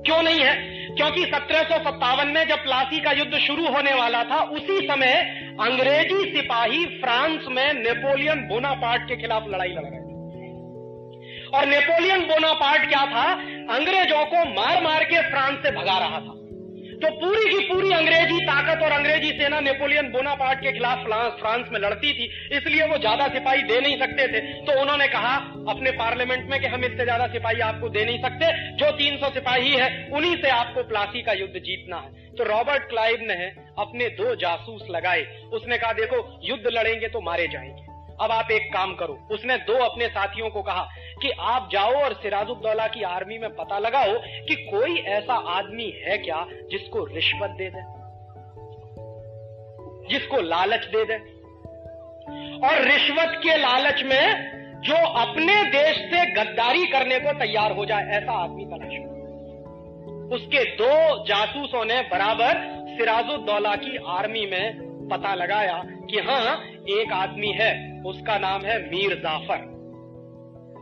[0.03, 0.55] क्यों नहीं है?
[0.97, 5.13] क्योंकि सत्रह सौ सत्तावन में जब प्लासी का युद्ध शुरू होने वाला था, उसी समय
[5.61, 10.15] अंग्रेज़ी सिपाही फ्रांस में नेपोलियन बोनापार्ट के खिलाफ लड़ाई लड़ रहे थे।
[11.49, 13.33] और नेपोलियन बोनापार्ट क्या था?
[13.77, 16.36] अंग्रेज़ों को मार मार के फ्रांस से भगा रहा था।
[16.97, 20.99] तो पूरी की पूरी अंग्रेज़ी ताकत और अंग्रेज़ी सेना नेपोलियन बोनापार्ट के खिलाफ
[21.41, 25.35] फ्रांस में लड़ती थी, इसलिए वो ज़्यादा सिपाही दे नहीं सकते थे। तो उन्होंने कहा
[25.71, 29.71] अपने पार्लियामेंट में कि हम इससे ज़्यादा सिपाही आपको दे नहीं सकते। जो 300 सिपाही
[29.71, 33.35] है, उन्हीं से आपको प्लासी का युद्ध जीतना है। तो रॉबर्ट क्लाइव ने
[33.79, 38.73] अपने दो जासूस लगाए। उसने कहा, देखो, युद्ध लड़ेंगे तो मारे जाएँगे। अब आप एक
[38.73, 40.87] काम करो। उसने दो अपने साथियों को कहा
[41.23, 46.19] कि आप जाओ और सिराजुद्दौला की आर्मी में पता लगाओ कि कोई ऐसा आदमी है
[46.19, 47.83] क्या जिसको रिश्वत दे दे,
[50.09, 51.17] जिसको लालच दे दे।
[52.67, 58.07] और रिश्वत के लालच में जो अपने देश से गद्दारी करने को तैयार हो जाए,
[58.13, 59.05] ऐसा आदमी तलाश
[60.33, 62.59] उसके दो जासूसों ने बराबर
[62.91, 66.57] सिराजुद्दौला की आर्मी में पता लगाया कि हाँ
[66.91, 67.71] एक आदमी है।
[68.07, 69.61] उसका नाम है मीर जाफ़र।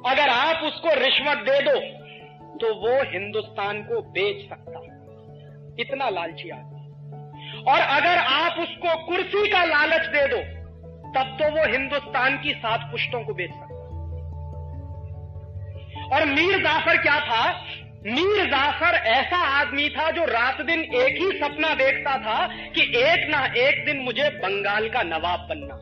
[0.07, 1.77] अगर आप उसको रिश्वत दे दो
[2.59, 4.81] तो वो हिंदुस्तान को बेच सकता
[5.81, 6.83] इतना लालची आदमी।
[7.63, 10.41] और अगर आप उसको कुर्सी का लालच दे दो,
[11.15, 13.73] तब तो वो हिंदुस्तान की सात पुष्टों को बेच सकता
[16.15, 17.43] और मीर जाफ़र क्या था?
[18.07, 23.29] मीर जाफ़र ऐसा आदमी था जो रात दिन एक ही सपना देखता था कि एक
[23.31, 25.77] ना एक दिन मुझे बंगाल का नवाब बनना।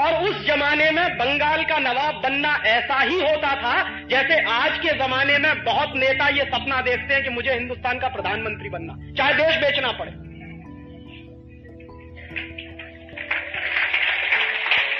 [0.00, 3.74] और उस जमाने में बंगाल का नवाब बनना ऐसा ही होता था
[4.08, 8.08] जैसे आज के जमाने में बहुत नेता ये सपना देखते हैं कि मुझे हिंदुस्तान का
[8.08, 10.10] प्रधानमंत्री बनना, चाहे देश बेचना पड़े।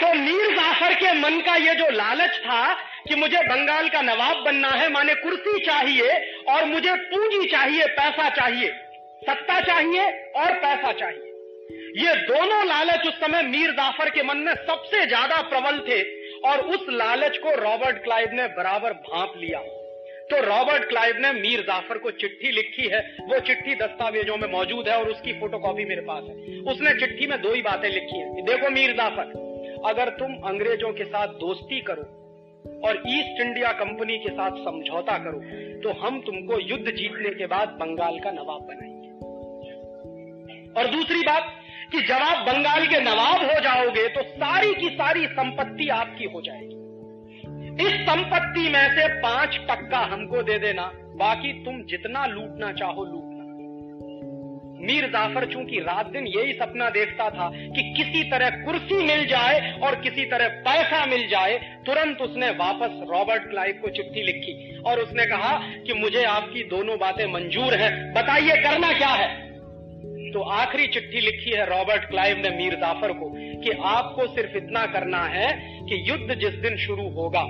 [0.00, 2.62] तो मीर जाफ़र के मन का ये जो लालच था
[3.08, 6.10] कि मुझे बंगाल का नवाब बनना है, माने कुर्सी चाहिए
[6.48, 8.72] और मुझे पूंजी चाहिए, पैसा चाहिए,
[9.22, 11.33] सत्ता चाहिए और पैसा चाहिए।
[11.96, 16.00] ये दोनों लालच उस समय मीर जाफ़र के मन में सबसे ज़्यादा प्रबल थे
[16.48, 19.60] और उस लालच को रॉबर्ट क्लाइव ने बराबर भांप लिया।
[20.30, 24.88] तो रॉबर्ट क्लाइव ने मीर जाफ़र को चिट्ठी लिखी है, वो चिट्ठी दस्तावेजों में मौजूद
[24.88, 28.42] है और उसकी फोटोकॉपी मेरे पास है। उसने चिट्ठी में दो ही बातें लिखी है।
[28.42, 29.32] देखो मीर जाफ़र,
[29.86, 32.06] अगर तुम अंग्रेज़ों के साथ दोस्ती करो
[32.86, 35.40] और ईस्ट इंडिया कंपनी के साथ समझौता करो
[35.82, 38.93] तो हम तुमको युद्ध जीतने के बाद बंगाल का नवाब बनाएँगे।
[40.76, 41.52] और दूसरी बात
[41.92, 46.40] कि जब आप बंगाल के नवाब हो जाओगे तो सारी की सारी संपत्ति आपकी हो
[46.40, 46.82] जाएगी।
[47.86, 53.32] इस संपत्ति में से पाँच टक्का हमको दे देना, बाकी तुम जितना लूटना चाहो लूट
[54.80, 59.78] मीर जाफ़र चूँकि रात दिन यही सपना देखता था कि किसी तरह कुर्सी मिल जाए
[59.82, 61.54] और किसी तरह पैसा मिल जाए,
[61.86, 65.56] तुरंत उसने वापस रॉबर्ट क्लाइव को चिट्ठी लिखी और उसने कहा
[65.86, 69.43] कि मुझे आपकी दोनों बातें मंजूर है। बताइए, करना क्या है?
[70.34, 73.30] तो आखिरी चिट्ठी लिखी है रॉबर्ट क्लाइव ने मीर जाफ़र को
[73.62, 75.52] कि आपको सिर्फ़ इतना करना है
[75.88, 77.42] कि युद्ध जिस दिन शुरू होगा,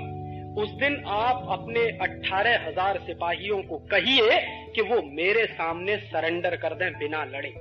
[0.63, 4.39] उस दिन आप अपने अट्ठारह हज़ार सिपाहियों को कहिए
[4.75, 7.53] कि वो मेरे सामने सरेंडर कर दें बिना लड़े।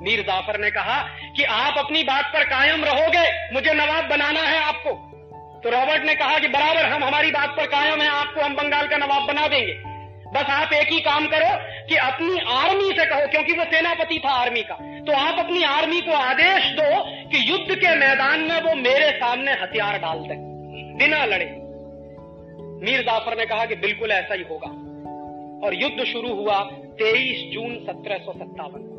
[0.00, 1.00] मीर जाफ़र ने कहा
[1.36, 4.90] कि आप अपनी बात पर कायम रहोगे, मुझे नवाब बनाना है आपको।
[5.60, 8.88] तो रॉबर्ट ने कहा कि बराबर, हम हमारी बात पर कायम है, आपको हम बंगाल
[8.88, 9.93] का नवाब बना देंगे।
[10.34, 11.48] बस आप एक ही काम करो
[11.88, 16.00] कि अपनी आर्मी से कहो, क्योंकि वो सेनापति था आर्मी का। तो आप अपनी आर्मी
[16.00, 20.36] को आदेश दो कि युद्ध के मैदान में वो मेरे सामने हथियार डाल दें।
[20.96, 21.44] बिना लड़े।
[22.84, 24.84] मीर जाफ़र ने कहा कि बिल्कुल ऐसा ही होगा।
[25.66, 28.90] और युद्ध शुरू हुआ 23 जून सत्रह सौ सत्तावन।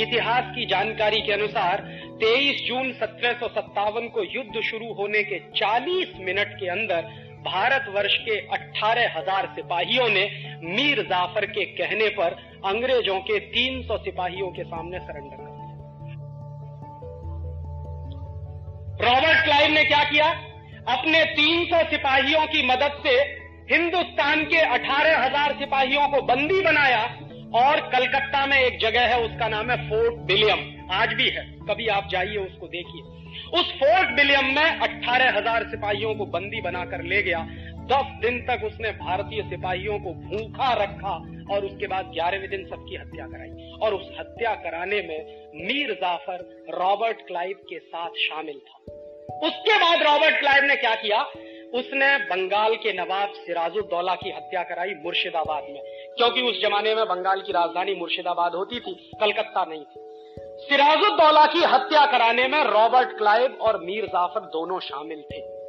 [0.00, 1.80] इतिहास की जानकारी के अनुसार
[2.20, 8.16] 23 जून सत्रह सौ सत्तावन को युद्ध शुरू होने के 40 मिनट के अंदर भारतवर्ष
[8.16, 10.24] के अठारह हज़ार सिपाहियों ने
[10.64, 15.70] मीर जाफ़र के कहने पर अंग्रेज़ों के 300 सिपाहियों के सामने सरेंडर कर दिया।
[19.02, 20.28] रॉबर्ट क्लाइव ने क्या किया?
[20.88, 23.14] अपने 300 सिपाहियों की मदद से
[23.74, 27.02] हिंदुस्तान के अठारह हज़ार सिपाहियों को बंदी बनाया
[27.54, 30.60] और कलकत्ता में एक जगह है, उसका नाम है फोर्ट विलियम।
[30.92, 33.21] आज भी है। कभी आप जाइए, उसको देखिए।
[33.54, 37.38] उस फोर्ट विलियम में अट्ठारह हज़ार सिपाहियों को बंदी बनाकर ले गया।
[37.82, 41.14] दस दिन तक उसने भारतीय सिपाहियों को भूखा रखा
[41.54, 45.18] और उसके बाद ग्यारहवें दिन सबकी हत्या कराई। और उस हत्या कराने में
[45.66, 48.78] मीर जाफ़र रॉबर्ट क्लाइव के साथ शामिल था।
[49.46, 51.22] उसके बाद रॉबर्ट क्लाइव ने क्या किया?
[51.74, 55.82] उसने बंगाल के नवाब सिराजुद्दौला की हत्या कराई मुर्शिदाबाद में।
[56.16, 60.01] क्योंकि उस जमाने में बंगाल की राजधानी मुर्शिदाबाद होती थी, कलकत्ता नहीं थी।
[60.38, 65.62] सिराजुद्दौला की हत्या कराने में रॉबर्ट क्लाइव और मीर जाफ़र दोनों शामिल थे।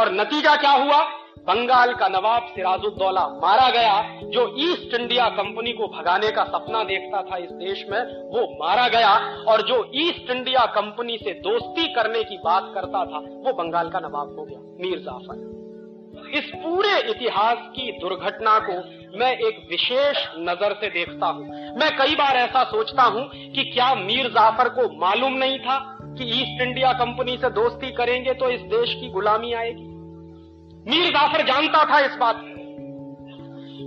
[0.00, 1.02] और नतीजा क्या हुआ?
[1.38, 7.22] बंगाल का नवाब सिराजुद्दौला मारा गया, जो ईस्ट इंडिया कंपनी को भगाने का सपना देखता
[7.22, 12.24] था इस देश में, वो मारा गया। और जो ईस्ट इंडिया कंपनी से दोस्ती करने
[12.24, 15.55] की बात करता था, वो बंगाल का नवाब हो गया, मीर जाफ़र।
[16.34, 18.72] इस पूरे इतिहास की दुर्घटना को
[19.18, 21.44] मैं एक विशेष नज़र से देखता हूँ।
[21.76, 25.78] मैं कई बार ऐसा सोचता हूँ कि क्या मीर जाफ़र को मालूम नहीं था
[26.18, 29.86] कि ईस्ट इंडिया कंपनी से दोस्ती करेंगे तो इस देश की गुलामी आएगी।
[30.90, 32.42] मीर जाफ़र जानता था इस बात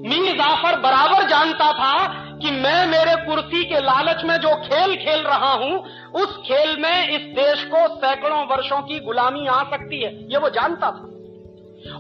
[0.02, 1.94] मीर जाफ़र बराबर जानता था
[2.40, 5.80] कि मैं मेरे कुर्सी के लालच में जो खेल खेल रहा हूँ,
[6.16, 10.50] उस खेल में इस देश को सैकड़ों वर्षों की गुलामी आ सकती है। ये वो
[10.50, 11.06] जानता था।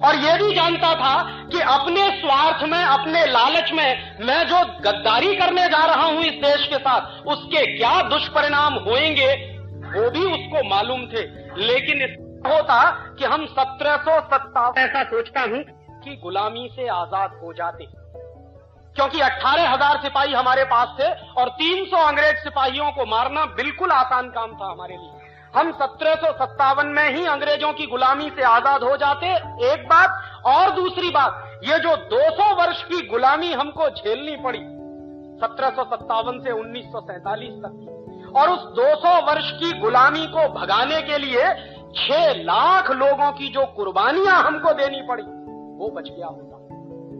[0.05, 1.13] और यह भी जानता था
[1.51, 6.41] कि अपने स्वार्थ में, अपने लालच में मैं जो गद्दारी करने जा रहा हूँ इस
[6.43, 9.33] देश के साथ, उसके क्या दुष्परिणाम होंगे
[9.89, 11.21] वो भी उसको मालूम थे।
[11.65, 12.01] लेकिन
[12.47, 12.81] होता
[13.19, 15.63] कि हम सत्रह सौ सत्तावन ऐसा सोचता हूँ
[16.03, 17.87] कि गुलामी से आज़ाद हो जाते।
[18.95, 21.07] क्योंकि अट्ठारह हज़ार सिपाही हमारे पास थे
[21.41, 25.18] और 300 अंग्रेज़ सिपाहियों को मारना बिल्कुल आसान काम था हमारे लिए।
[25.55, 29.27] हम सत्रह सौ सत्तावन में ही अंग्रेज़ों की गुलामी से आज़ाद हो जाते,
[29.65, 34.59] एक बात और दूसरी बात, ये जो 200 वर्ष की गुलामी हमको झेलनी पड़ी,
[35.41, 41.17] सत्रह सौ सत्तावन से उन्नीस तक और उस 200 वर्ष की गुलामी को भगाने के
[41.17, 41.49] लिए
[41.95, 46.57] छह लाख लोगों की जो कुर्बानियाँ हमको देनी पड़ी, वो बच गया होता।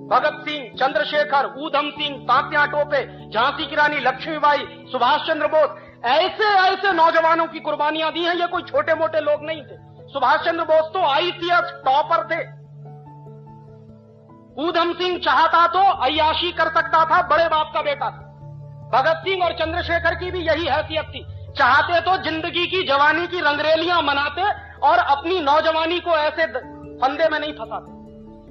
[0.10, 6.46] भगत सिंह, चंद्रशेखर, ऊधम सिंह, तात्या टोपे, झांसी की रानी लक्ष्मीबाई सुभाष चंद्र बोस ऐसे
[6.60, 10.64] ऐसे नौजवानों की कुर्बानियाँ दी हैं, ये कोई छोटे मोटे लोग नहीं थे। सुभाष चंद्र
[10.64, 12.40] बोस तो आईसीएस टॉपर थे।
[14.58, 18.26] ऊधम सिंह चाहता तो अयाशी कर सकता था, बड़े बाप का बेटा था।
[18.94, 21.26] भगत सिंह और चंद्रशेखर की भी यही हैसियत थी।
[21.58, 24.50] चाहते तो ज़िंदगी की जवानी की रंगरेलियाँ मनाते
[24.88, 27.99] और अपनी नौजवानी को ऐसे फंदे में नहीं फंसाते।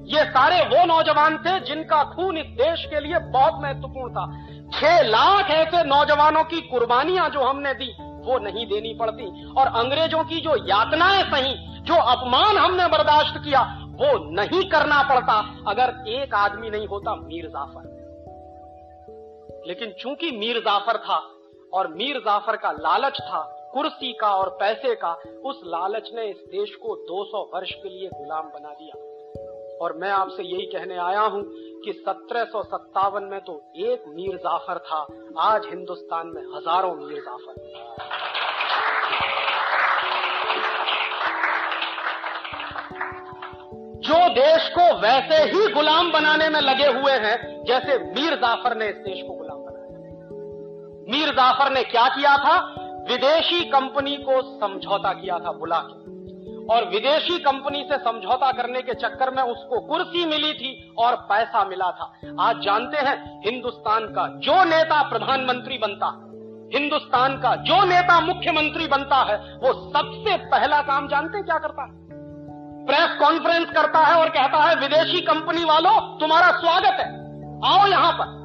[0.09, 4.47] ये सारे वो नौजवान थे जिनका खून इस देश के लिए बहुत महत्वपूर्ण था।
[4.81, 10.25] छह लाख ऐसे नौजवानों की कुर्बानियाँ जो हमने दी, वो नहीं देनी पड़ती। और अंग्रेज़ों
[10.25, 16.35] की जो यातनाएँ सही, जो अपमान हमने बर्दाश्त किया, वो नहीं करना पड़ता। अगर एक
[16.35, 17.99] आदमी नहीं होता, मीर जाफ़र।
[19.67, 21.31] लेकिन चूँकि मीर जाफ़र था,
[21.73, 25.13] और मीर जाफ़र का लालच था, कुर्सी का और पैसे का,
[25.45, 29.08] उस लालच ने इस देश को 200 वर्ष के लिए गुलाम बना दिया।
[29.83, 31.43] और मैं आपसे यही कहने आया हूँ
[31.85, 35.07] कि सत्रह सौ सत्तावन में तो एक मीर जाफ़र था,
[35.41, 37.55] आज हिंदुस्तान में हज़ारों मीर जाफ़र।
[44.03, 48.89] जो देश को वैसे ही गुलाम बनाने में लगे हुए हैं, जैसे मीर जाफ़र ने
[48.89, 49.89] इस देश को गुलाम बनाया।
[51.13, 52.59] मीर जाफ़र ने क्या किया था?
[53.11, 56.18] विदेशी कंपनी को समझौता किया था बुला के।
[56.71, 61.65] और विदेशी कंपनी से समझौता करने के चक्कर में उसको कुर्सी मिली थी और पैसा
[61.65, 66.07] मिला था। आज जानते हैं, हिंदुस्तान का जो नेता प्रधानमंत्री बनता,
[66.79, 71.91] हिंदुस्तान का जो नेता मुख्यमंत्री बनता है, वो सबसे पहला काम जानते क्या करता है?
[72.87, 77.19] प्रेस कॉन्फ्रेंस करता है और कहता है, विदेशी कंपनी वालों, तुम्हारा स्वागत है।
[77.73, 78.39] आओ यहाँ पर।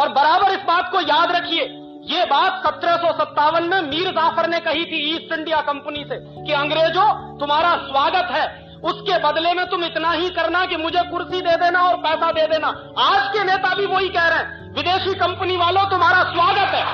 [0.00, 4.48] और बराबर इस बात को याद रखिए ये बात सत्रह सौ सत्तावन में मीर जाफ़र
[4.48, 8.44] ने कही थी ईस्ट इंडिया कंपनी से कि अंग्रेज़ों, तुम्हारा स्वागत है।
[8.84, 12.46] उसके बदले में तुम इतना ही करना कि मुझे कुर्सी दे देना और पैसा दे
[12.46, 16.84] देना। आज के नेता भी वही कह रहे हैं, विदेशी कंपनी वालों, तुम्हारा स्वागत है।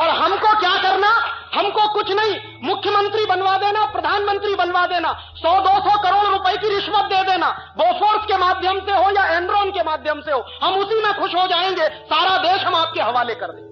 [0.00, 1.29] और हमको क्या करना?
[1.54, 6.68] हमको कुछ नहीं, मुख्यमंत्री बनवा देना, प्रधानमंत्री बनवा देना, सौ, दो सौ करोड़ रुपए की
[6.68, 10.74] रिश्वत दे देना बोफोर्स के माध्यम से हो या एनरॉन के माध्यम से हो, हम
[10.74, 13.70] उसी में खुश हो जाएँगे, सारा देश हम आपके हवाले कर देंगे।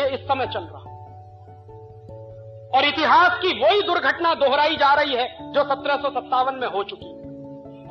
[0.00, 0.86] ये इस समय चल रहा
[2.78, 6.84] और इतिहास की वही दुर्घटना दोहराई जा रही है, जो सत्रह सौ सत्तावन में हो
[6.84, 7.16] चुकी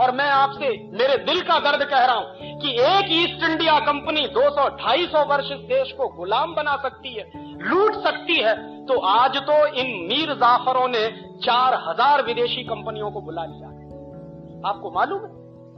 [0.03, 2.25] और मैं आपसे मेरे दिल का दर्द कह रहा हूँ
[2.59, 4.69] कि एक ईस्ट इंडिया कंपनी 200
[5.07, 8.55] 250 वर्ष इस देश को गुलाम बना सकती है लूट सकती है
[8.86, 11.07] तो आज तो इन मीर जाफरों ने
[11.43, 13.84] चार हज़ार विदेशी कंपनियों को बुला लिया है।
[14.66, 15.32] आपको मालूम है,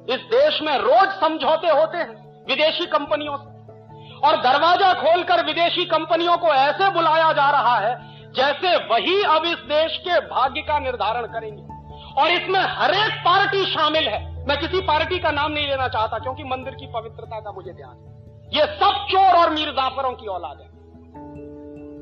[0.08, 3.56] इस देश में रोज समझौते होते हैं विदेशी कंपनियों से।
[4.20, 7.96] और दरवाज़ा खोलकर विदेशी कंपनियों को ऐसे बुलाया जा रहा है,
[8.34, 11.64] जैसे वही अब इस देश के भाग्य का निर्धारण करेंगे।
[12.22, 16.18] और इसमें हर एक पार्टी शामिल है। मैं किसी पार्टी का नाम नहीं लेना चाहता,
[16.20, 18.16] क्योंकि मंदिर की पवित्रता का मुझे ध्यान है।
[18.52, 20.70] ये सब चोर और मीर जाफरों की औलाद है।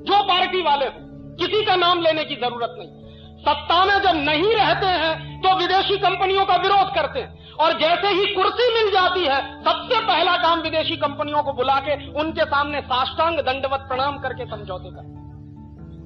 [0.05, 0.99] जो पार्टी वाले हो,
[1.37, 3.03] किसी का नाम लेने की ज़रूरत नहीं।
[3.39, 8.07] सत्ता में जब नहीं रहते हैं तो विदेशी कंपनियों का विरोध करते हैं। और जैसे
[8.09, 12.81] ही कुर्सी मिल जाती है, सबसे पहला काम विदेशी कंपनियों को बुला के उनके सामने
[12.83, 15.13] साष्टांग दंडवत प्रणाम करके समझौते कर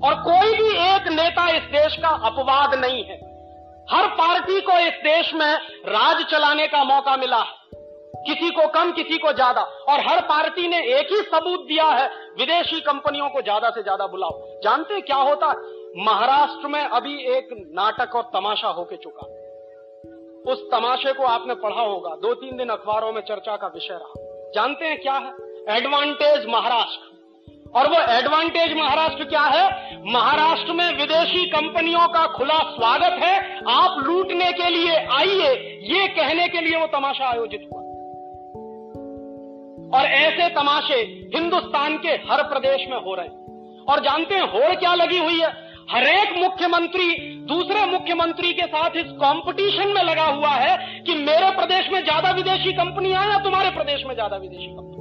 [0.03, 3.17] और कोई भी एक नेता इस देश का अपवाद नहीं है।
[3.91, 5.51] हर पार्टी को इस देश में
[5.89, 7.78] राज चलाने का मौका मिला है।
[8.17, 12.07] किसी को कम, किसी को ज़्यादा। और हर पार्टी ने एक ही सबूत दिया है,
[12.39, 15.53] विदेशी कंपनियों को ज़्यादा से ज़्यादा बुलाओ। जानते क्या होता
[15.97, 19.27] महाराष्ट्र में अभी एक नाटक और तमाशा होके चुका।
[20.51, 24.51] उस तमाशे को आपने पढ़ा होगा। दो तीन दिन अखबारों में चर्चा का विषय रहा।
[24.55, 25.33] जानते हैं क्या है?
[25.77, 27.17] एडवांटेज महाराष्ट्र।
[27.75, 29.65] और वो एडवांटेज महाराष्ट्र क्या है?
[30.13, 33.35] महाराष्ट्र में विदेशी कंपनियों का खुला स्वागत है।
[33.71, 35.51] आप लूटने के लिए आइए।
[35.91, 37.78] ये कहने के लिए वो तमाशा आयोजित हुआ।
[39.93, 40.99] और ऐसे तमाशे
[41.35, 45.39] हिंदुस्तान के हर प्रदेश में हो रहे हैं। और जानते हैं होड़ क्या लगी हुई
[45.41, 45.49] है?
[45.91, 47.07] हरेक मुख्यमंत्री,
[47.47, 52.31] दूसरे मुख्यमंत्री के साथ इस कंपटीशन में लगा हुआ है कि मेरे प्रदेश में ज़्यादा
[52.31, 54.97] विदेशी कंपनियाँ या तुम्हारे प्रदेश में ज़्यादा विदेशी कंपनी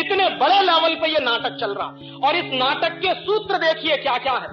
[0.00, 1.86] इतने बड़े लेवल पे ये नाटक चल रहा।
[2.26, 4.48] और इस नाटक के सूत्र देखिए क्या क्या है।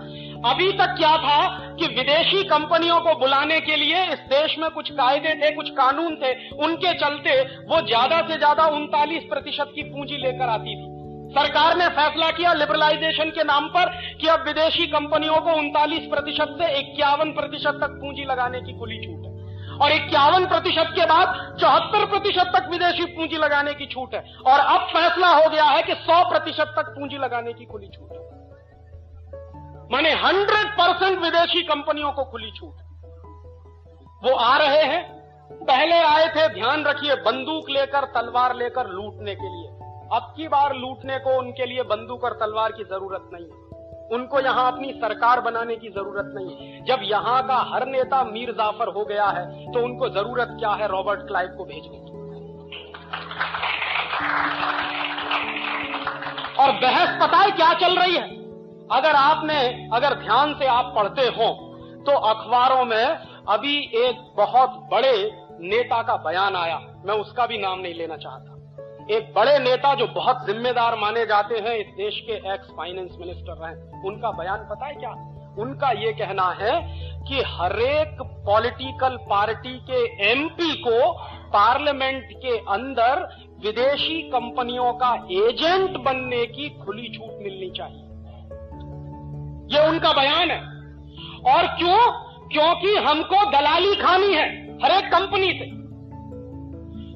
[0.46, 1.40] अभी तक क्या था
[1.80, 6.16] कि विदेशी कंपनियों को बुलाने के लिए इस देश में कुछ कायदे थे, कुछ कानून
[6.16, 10.96] थे, उनके चलते वो ज़्यादा से ज़्यादा उनतालीस प्रतिशत की पूंजी लेकर आती थी।
[11.34, 13.90] सरकार ने फैसला किया लिबरलाइजेशन के नाम पर
[14.22, 19.00] कि अब विदेशी कंपनियों को उनतालीस प्रतिशत से इक्यावन प्रतिशत तक पूंजी लगाने की खुली
[19.06, 19.36] छूट है।
[19.78, 24.60] और इक्यावन प्रतिशत के बाद चौहत्तर प्रतिशत तक विदेशी पूंजी लगाने की छूट है। और
[24.60, 28.26] अब फैसला हो गया है कि सौ प्रतिशत तक पूंजी लगाने की खुली छूट है।
[29.92, 32.76] माने हंड्रेड परसेंट विदेशी कंपनियों को खुली छूट।
[34.24, 35.04] वो आ रहे हैं,
[35.62, 39.70] पहले आए थे, ध्यान रखिए, बंदूक लेकर, तलवार लेकर लूटने के लिए।
[40.14, 43.66] अब की बार लूटने को उनके लिए बंदूक और तलवार की ज़रूरत नहीं है।
[44.12, 48.52] उनको यहाँ अपनी सरकार बनाने की ज़रूरत नहीं है। जब यहाँ का हर नेता मीर
[48.52, 52.12] जाफ़र हो गया है तो उनको ज़रूरत क्या है रॉबर्ट क्लाइव को भेजने की?
[56.58, 58.26] और बहस पता है क्या चल रही है?
[58.92, 59.58] अगर आपने,
[59.94, 61.48] अगर ध्यान से आप पढ़ते हो
[62.06, 63.06] तो अखबारों में
[63.50, 65.16] अभी एक बहुत बड़े
[65.62, 68.54] नेता का बयान आया। मैं उसका भी नाम नहीं लेना चाहता।
[69.12, 73.58] एक बड़े नेता जो बहुत जिम्मेदार माने जाते हैं, इस देश के एक्स फाइनेंस मिनिस्टर
[73.62, 75.12] रहे उनका बयान पता है क्या?
[75.60, 76.74] उनका ये कहना है
[77.28, 81.12] कि हरेक पॉलिटिकल पार्टी के एमपी को
[81.50, 83.24] पार्लियामेंट के अंदर
[83.62, 88.07] विदेशी कंपनियों का एजेंट बनने की खुली छूट मिलनी चाहिए।
[89.68, 90.59] ये उनका बयान है।
[91.47, 91.99] और क्यों?
[92.49, 94.45] क्योंकि हमको दलाली खानी है,
[94.84, 95.65] हर एक कंपनी से।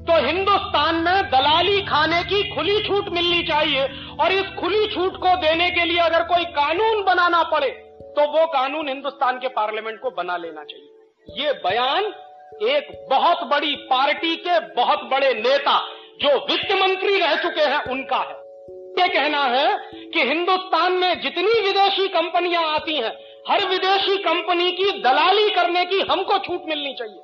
[0.03, 3.83] तो हिंदुस्तान में दलाली खाने की खुली छूट मिलनी चाहिए,
[4.21, 7.69] और इस खुली छूट को देने के लिए अगर कोई कानून बनाना पड़े
[8.11, 12.03] तो वो कानून हिंदुस्तान के पार्लियामेंट को बना लेना चाहिए। ये बयान
[12.67, 15.77] एक बहुत बड़ी पार्टी के बहुत बड़े नेता,
[16.21, 18.40] जो वित्त मंत्री रह चुके हैं, उनका है।
[18.91, 23.11] ये कहना है कि हिंदुस्तान में जितनी विदेशी कंपनियाँ आती हैं,
[23.49, 27.21] हर विदेशी कंपनी की दलाली करने की हमको छूट मिलनी चाहिए।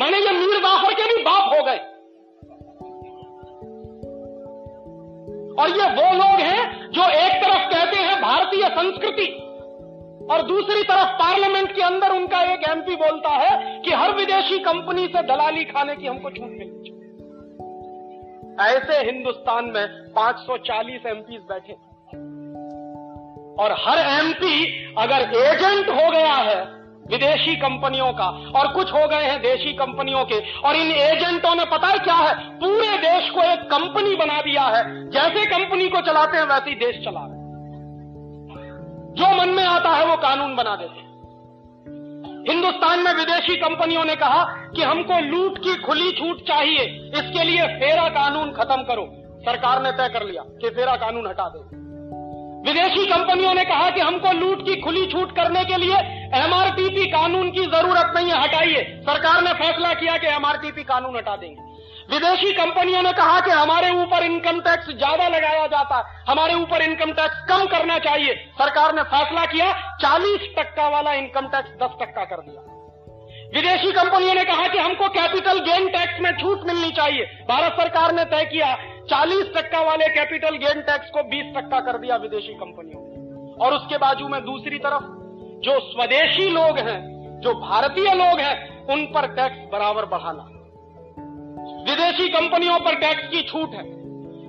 [0.00, 1.78] माने ये मीर जाफ़र के भी बाप हो गए।
[5.62, 9.26] और ये वो लोग हैं जो एक तरफ़ कहते हैं भारतीय संस्कृति
[10.30, 15.06] और दूसरी तरफ़ पार्लियामेंट के अंदर उनका एक एमपी बोलता है कि हर विदेशी कंपनी
[15.06, 16.79] से दलाली खाने की हमको छूट चाहिए
[18.60, 21.72] ऐसे हिंदुस्तान में 540 एमपीज बैठे।
[23.62, 26.80] और हर एमपी अगर एजेंट हो गया है
[27.10, 31.64] विदेशी कंपनियों का, और कुछ हो गए हैं देशी कंपनियों के, और इन एजेंटों ने
[31.64, 32.34] पता है क्या है?
[32.58, 36.76] पूरे देश को एक कंपनी बना दिया है। जैसे कंपनी को चलाते हैं, वैसे ही
[36.76, 37.40] देश चला रहे
[39.10, 41.09] जो मन में आता है, वो कानून बना देते
[42.48, 44.44] हिंदुस्तान में विदेशी कंपनियों ने कहा
[44.76, 46.84] कि हमको लूट की खुली छूट चाहिए।
[47.14, 49.04] इसके लिए फेरा कानून खत्म करो।
[49.40, 51.80] सरकार ने तय कर लिया कि फेरा कानून हटा दे।
[52.70, 55.96] विदेशी कंपनियों ने कहा कि हमको लूट की खुली छूट करने के लिए
[56.34, 61.36] एमआरटीपी कानून की ज़रूरत नहीं है, हटाइए। सरकार ने फैसला किया कि एमआरटीपी कानून हटा
[61.36, 61.69] देंगे।
[62.10, 66.82] विदेशी कंपनियों ने कहा कि हमारे ऊपर इनकम टैक्स ज़्यादा लगाया जाता। है हमारे ऊपर
[66.82, 71.96] इनकम टैक्स कम करना चाहिए। सरकार ने फैसला किया, चालीस टक्का वाला इनकम टैक्स दस
[72.00, 72.60] टक्का कर दिया।
[73.54, 78.12] विदेशी कंपनियों ने कहा कि हमको कैपिटल गेन टैक्स में छूट मिलनी चाहिए। भारत सरकार
[78.12, 78.74] ने तय किया,
[79.10, 83.74] चालीस टक्का वाले कैपिटल गेन टैक्स को बीस टक्का कर दिया विदेशी कंपनियों ने। और
[83.74, 85.02] उसके बाजू में दूसरी तरफ़,
[85.60, 87.00] जो स्वदेशी लोग हैं,
[87.40, 90.59] जो भारतीय लोग हैं, उन पर टैक्स बराबर बढ़ाना।
[91.80, 93.84] विदेशी कंपनियों पर टैक्स की छूट है।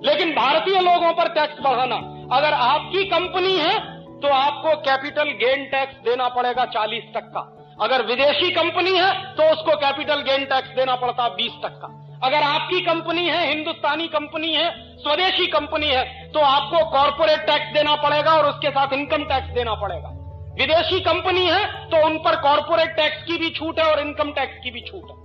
[0.04, 1.96] लेकिन भारतीय लोगों पर टैक्स बढ़ाना,
[2.32, 3.80] अगर आपकी कंपनी है
[4.22, 7.42] तो आपको कैपिटल गेन टैक्स देना पड़ेगा चालीस टक्का।
[7.82, 11.88] अगर विदेशी कंपनी है तो उसको कैपिटल गेन टैक्स देना पड़ता बीस टक्का।
[12.24, 17.96] अगर आपकी कंपनी है, हिंदुस्तानी कंपनी है, स्वदेशी कंपनी है तो आपको कॉरपोरेट टैक्स देना
[18.04, 20.10] पड़ेगा और उसके साथ इनकम टैक्स देना पड़ेगा।
[20.58, 24.64] विदेशी कंपनी है तो उन पर कॉरपोरेट टैक्स की भी छूट है और इनकम टैक्स
[24.64, 25.20] की भी छूट है।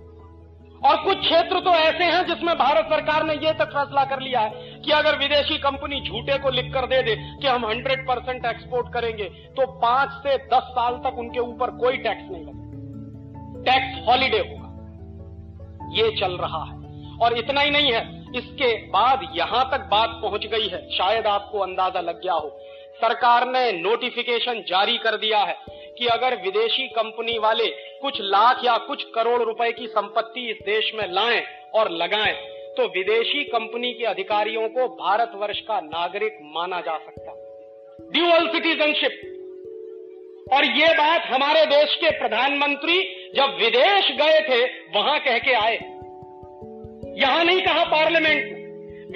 [0.86, 4.40] और कुछ क्षेत्र तो ऐसे हैं जिसमें भारत सरकार ने यह तक फैसला कर लिया
[4.40, 4.50] है
[4.84, 9.24] कि अगर विदेशी कंपनी झूठे को लिखकर दे दे कि हम 100 परसेंट एक्सपोर्ट करेंगे
[9.24, 12.66] तो पाँच से दस साल तक उनके ऊपर कोई टैक्स नहीं लगेगा।
[13.62, 14.66] टैक्स हॉलीडे होगा।
[15.92, 16.76] ये चल रहा है।
[17.18, 21.58] और इतना ही नहीं है, इसके बाद यहाँ तक बात पहुँच गई है। शायद आपको
[21.58, 22.58] अंदाज़ा लग गया हो।
[22.96, 25.56] सरकार ने नोटिफिकेशन जारी कर दिया है।
[25.98, 27.66] कि अगर विदेशी कंपनी वाले
[28.02, 31.42] कुछ लाख या कुछ करोड़ रुपए की संपत्ति इस देश में लाएँ
[31.74, 32.34] और लगाएँ
[32.76, 37.32] तो विदेशी कंपनी के अधिकारियों को भारतवर्ष का नागरिक माना जा सकता।
[38.12, 39.32] ड्यूअल सिटीजनशिप
[40.52, 43.02] और ये बात हमारे देश के प्रधानमंत्री
[43.36, 44.64] जब विदेश गए थे,
[44.98, 45.76] वहाँ कह के आए।
[47.18, 48.56] यहाँ नहीं कहा पार्लियामेंट।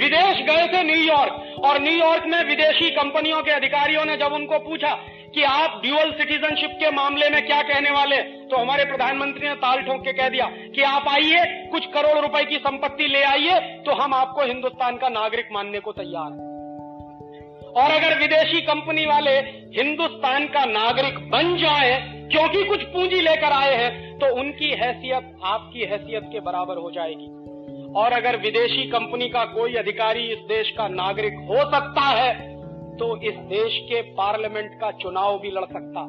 [0.01, 5.07] विदेश गए थे न्यूयॉर्क। और न्यूयॉर्क में विदेशी कंपनियों के अधिकारियों ने जब उनको पूछा
[5.35, 8.16] कि आप ड्यूअल सिटीजनशिप के मामले में क्या कहने वाले?
[8.16, 12.45] तो हमारे प्रधानमंत्री ने ताल ठोक के कह दिया कि आप आइए, कुछ करोड़ रुपए
[12.45, 16.49] की संपत्ति ले आइए तो हम आपको हिंदुस्तान का नागरिक मानने को तैयार
[17.76, 19.37] और अगर विदेशी कंपनी वाले
[19.76, 21.93] हिंदुस्तान का नागरिक बन जाए,
[22.33, 27.28] क्योंकि कुछ पूंजी लेकर आए हैं तो उनकी हैसियत आपकी हैसियत के बराबर हो जाएगी।
[27.95, 32.49] और अगर विदेशी कंपनी का कोई अधिकारी इस देश का नागरिक हो सकता है
[33.01, 36.09] तो इस देश के पार्लियामेंट का चुनाव भी लड़ सकता।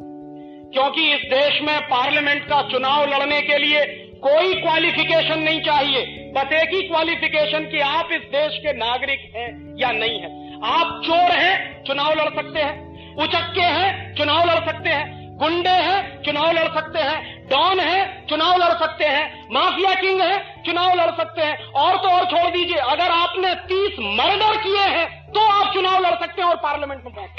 [0.74, 3.86] क्योंकि इस देश में पार्लियामेंट का चुनाव लड़ने के लिए
[4.24, 9.76] कोई क्वालिफिकेशन नहीं चाहिए। बस एक ही क्वालिफिकेशन कि आप इस देश के नागरिक हैं
[9.80, 14.90] या नहीं है। आप चोर हैं, चुनाव लड़ सकते हैं। उचक्के हैं, चुनाव लड़ सकते
[14.90, 20.22] हैं। गुंडे हैं, चुनाव लड़ सकते हैं। डॉन है, चुनाव लड़ सकते हैं। माफिया किंग
[20.22, 24.82] है, चुनाव लड़ सकते हैं। और तो और छोड़ दीजिए। अगर आपने तीस मर्डर किए
[24.82, 27.30] हैं तो आप चुनाव लड़ सकते हैं और पार्लियामेंट में पहुँच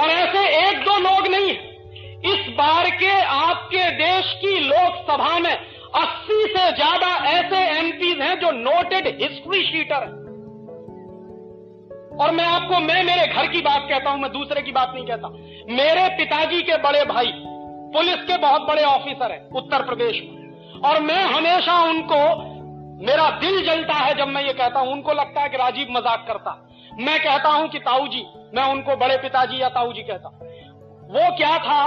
[0.00, 1.50] और ऐसे एक दो लोग नहीं,
[2.24, 5.52] इस बार के आपके देश की लोकसभा में
[5.94, 10.22] 80 से ज़्यादा ऐसे एमपीज हैं जो नोटेड हिस्ट्री शीटर हैं।
[12.18, 15.04] और मैं आपको, मैं मेरे घर की बात कहता हूँ, मैं दूसरे की बात नहीं
[15.04, 15.28] कहता।
[15.74, 17.32] मेरे पिताजी के बड़े भाई,
[17.94, 22.18] पुलिस के बहुत बड़े ऑफिसर हैं उत्तर प्रदेश में। और मैं हमेशा उनको
[23.04, 26.24] मेरा दिल जलता है जब मैं ये कहता हूँ, उनको लगता है कि राजीव मज़ाक
[26.28, 26.52] करता।
[26.98, 28.24] मैं कहता हूँ कि ताऊ जी
[28.54, 30.28] मैं उनको बड़े पिताजी या ताऊ जी कहता
[31.10, 31.80] वो क्या था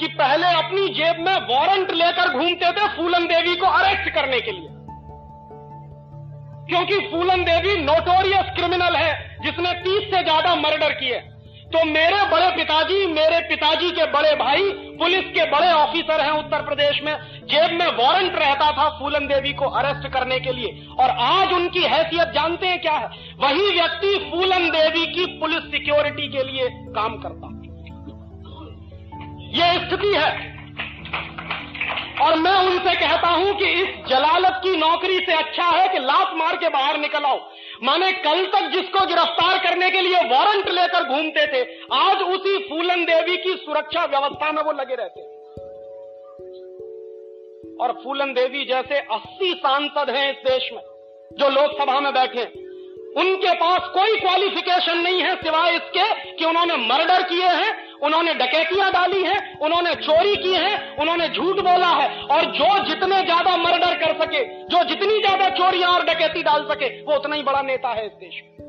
[0.00, 4.52] कि पहले अपनी जेब में वारंट लेकर घूमते थे फूलन देवी को अरेस्ट करने के
[4.52, 4.68] लिए।
[6.68, 11.20] क्योंकि फूलन देवी नोटोरियस क्रिमिनल है, जिसने तीस से ज़्यादा मर्डर किए।
[11.64, 16.62] तो मेरे बड़े पिताजी, मेरे पिताजी के बड़े भाई, पुलिस के बड़े ऑफिसर हैं उत्तर
[16.62, 21.10] प्रदेश में। जेब में वारंट रहता था फूलन देवी को अरेस्ट करने के लिए। और
[21.10, 23.08] आज उनकी हैसियत जानते हैं क्या है?
[23.38, 27.50] वही व्यक्ति फूलन देवी की पुलिस सिक्योरिटी के लिए काम करता।
[29.58, 30.53] यह स्थिति है।
[32.22, 36.34] और मैं उनसे कहता हूँ कि इस जलालत की नौकरी से अच्छा है कि लात
[36.34, 37.38] मार के बाहर निकल आओ।
[37.82, 41.62] माने कल तक जिसको गिरफ़्तार करने के लिए वारंट लेकर घूमते थे,
[41.92, 45.22] आज उसी फूलन देवी की सुरक्षा व्यवस्था में वो लगे रहते
[47.76, 50.82] और फूलन देवी जैसे 80 सांसद हैं इस देश में,
[51.30, 52.44] जो लोकसभा में बैठे
[53.20, 58.92] उनके पास कोई क्वालिफिकेशन नहीं है सिवाय इसके कि उन्होंने मर्डर किए हैं उन्होंने डकैतियाँ
[58.92, 63.94] डाली हैं, उन्होंने चोरी की है, उन्होंने झूठ बोला है। और जो जितने ज़्यादा मर्डर
[63.94, 67.88] कर सके, जो जितनी ज़्यादा चोरियाँ और डकैती डाल सके, वो उतना ही बड़ा नेता
[67.88, 68.64] है इस देश में।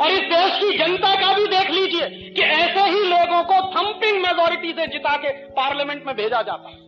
[0.00, 4.22] और इस देश की जनता का भी देख लीजिए कि ऐसे ही लोगों को थंपिंग
[4.26, 6.86] मेजोरिटी से जिता के पार्लियामेंट में भेजा जाता है।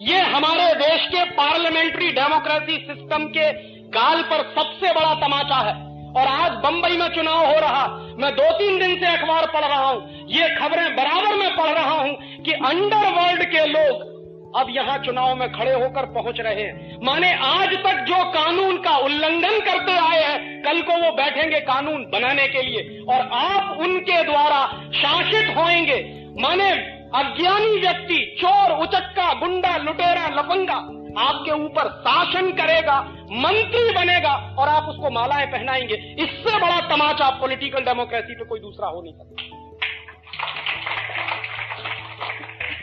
[0.00, 3.52] ये हमारे देश के पार्लियामेंट्री डेमोक्रेसी सिस्टम के
[3.88, 5.85] गाल पर सबसे बड़ा तमाचा है।
[6.16, 7.86] और आज बंबई में चुनाव हो रहा।
[8.18, 11.92] मैं दो तीन दिन से अखबार पढ़ रहा हूँ। ये खबरें बराबर में पढ़ रहा
[11.92, 14.14] हूँ कि अंडरवर्ल्ड के लोग
[14.56, 18.96] अब यहाँ चुनाव में खड़े होकर पहुँच रहे हैं। माने आज तक जो कानून का
[18.96, 24.22] उल्लंघन करते आए हैं, कल को वो बैठेंगे कानून बनाने के लिए और आप उनके
[24.24, 26.00] द्वारा शासित होंगे
[26.40, 26.70] माने
[27.16, 30.78] अज्ञानी व्यक्ति, चोर, उचक्का, गुंडा, लुटेरा, लफंगा
[31.18, 33.00] आपके ऊपर शासन करेगा,
[33.32, 38.88] मंत्री बनेगा और आप उसको मालाएँ पहनाएँगे। इससे बड़ा तमाचा पॉलिटिकल डेमोक्रेसी पे कोई दूसरा
[38.88, 39.54] हो नहीं सकता।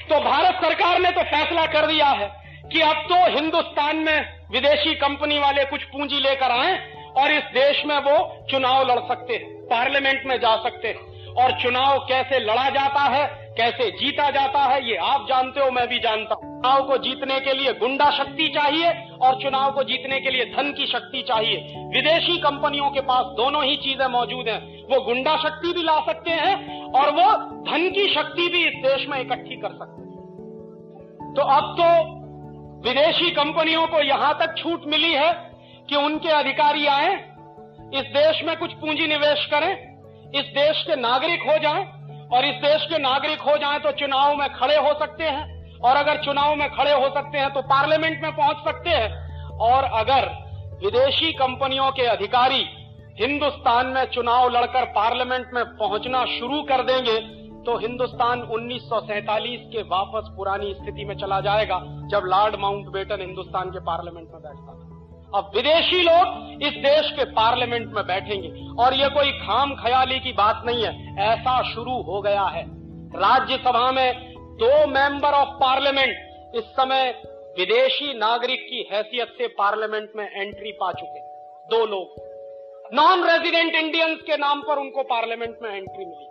[0.10, 2.28] तो भारत सरकार ने तो फैसला कर दिया है
[2.72, 6.74] कि अब तो हिंदुस्तान में विदेशी कंपनी वाले कुछ पूंजी लेकर आए
[7.18, 11.52] और इस देश में वो चुनाव लड़ सकते हैं पार्लियामेंट में जा सकते। हैं और
[11.62, 16.00] चुनाव कैसे लड़ा जाता है कैसे जीता जाता है, ये आप जानते हो, मैं भी
[16.00, 18.90] जानता हूँ। चुनाव को जीतने के लिए गुंडा शक्ति चाहिए
[19.22, 23.64] और चुनाव को जीतने के लिए धन की शक्ति चाहिए। विदेशी कंपनियों के पास दोनों
[23.64, 27.32] ही चीज़ें मौजूद हैं। वो गुंडा शक्ति भी ला सकते हैं और वो
[27.72, 31.90] धन की शक्ति भी इस देश में इकट्ठी कर सकते हैं। तो अब तो
[32.90, 35.32] विदेशी कंपनियों को यहाँ तक छूट मिली है
[35.90, 37.14] कि उनके अधिकारी आए,
[37.94, 39.72] इस देश में कुछ पूंजी निवेश करें,
[40.36, 41.84] इस देश के नागरिक हो जाएँ
[42.30, 45.96] और इस देश के नागरिक हो जाएँ तो चुनाव में खड़े हो सकते हैं। और
[45.96, 50.30] अगर चुनाव में खड़े हो सकते हैं तो पार्लियामेंट में पहुँच सकते हैं। और अगर
[50.84, 52.64] विदेशी कंपनियों के अधिकारी
[53.20, 57.20] हिंदुस्तान में चुनाव लड़कर पार्लियामेंट में पहुँचना शुरू कर देंगे
[57.66, 63.22] तो हिंदुस्तान उन्नीस सौ सैंतालीस के वापस पुरानी स्थिति में चला जाएगा, जब लॉर्ड माउंटबेटन
[63.22, 64.93] हिंदुस्तान के पार्लियामेंट में बैठता था।
[65.36, 70.32] अब विदेशी लोग इस देश के पार्लियामेंट में बैठेंगे। और ये कोई खाम ख्याली की
[70.32, 72.64] बात नहीं है, ऐसा शुरू हो गया है।
[73.16, 76.10] राज्यसभा में दो मेंबर ऑफ़ पार्लियामेंट
[76.56, 77.22] इस समय
[77.58, 81.20] विदेशी नागरिक की हैसियत से पार्लियामेंट में एंट्री पा चुके
[81.68, 82.16] दो लोग।
[82.94, 86.28] नॉन रेजिडेंट इंडियंस के नाम पर उनको पार्लियामेंट में एंट्री मिली।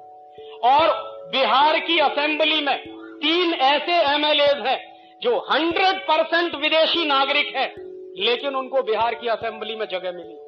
[0.65, 0.89] और
[1.33, 2.79] बिहार की असेंबली में
[3.17, 4.93] तीन ऐसे एमएलए हैं
[5.23, 10.39] जो 100 परसेंट विदेशी नागरिक है। लेकिन उनको बिहार की असेंबली में जगह मिली।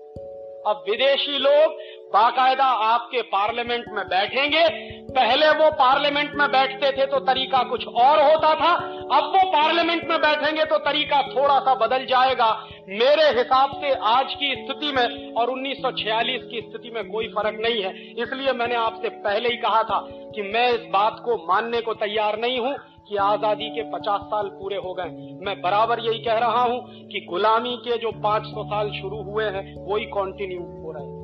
[0.66, 1.72] अब विदेशी लोग
[2.12, 4.68] बाकायदा आपके पार्लियामेंट में बैठेंगे।
[5.10, 8.72] पहले वो पार्लियामेंट में बैठते थे तो तरीका कुछ और होता था।
[9.18, 12.50] अब वो पार्लियामेंट में बैठेंगे तो तरीका थोड़ा सा बदल जाएगा।
[12.88, 17.82] मेरे हिसाब से आज की स्थिति में और 1946 की स्थिति में कोई फ़र्क नहीं
[17.82, 17.92] है।
[18.22, 20.00] इसलिए मैंने आपसे पहले ही कहा था
[20.34, 22.76] कि मैं इस बात को मानने को तैयार नहीं हूँ।
[23.08, 27.26] कि आज़ादी के 50 साल पूरे हो गए। मैं बराबर यही कह रहा हूँ कि
[27.30, 31.14] गुलामी के जो 500 साल शुरू हुए हैं, वही कंटिन्यू हो रहे हैं।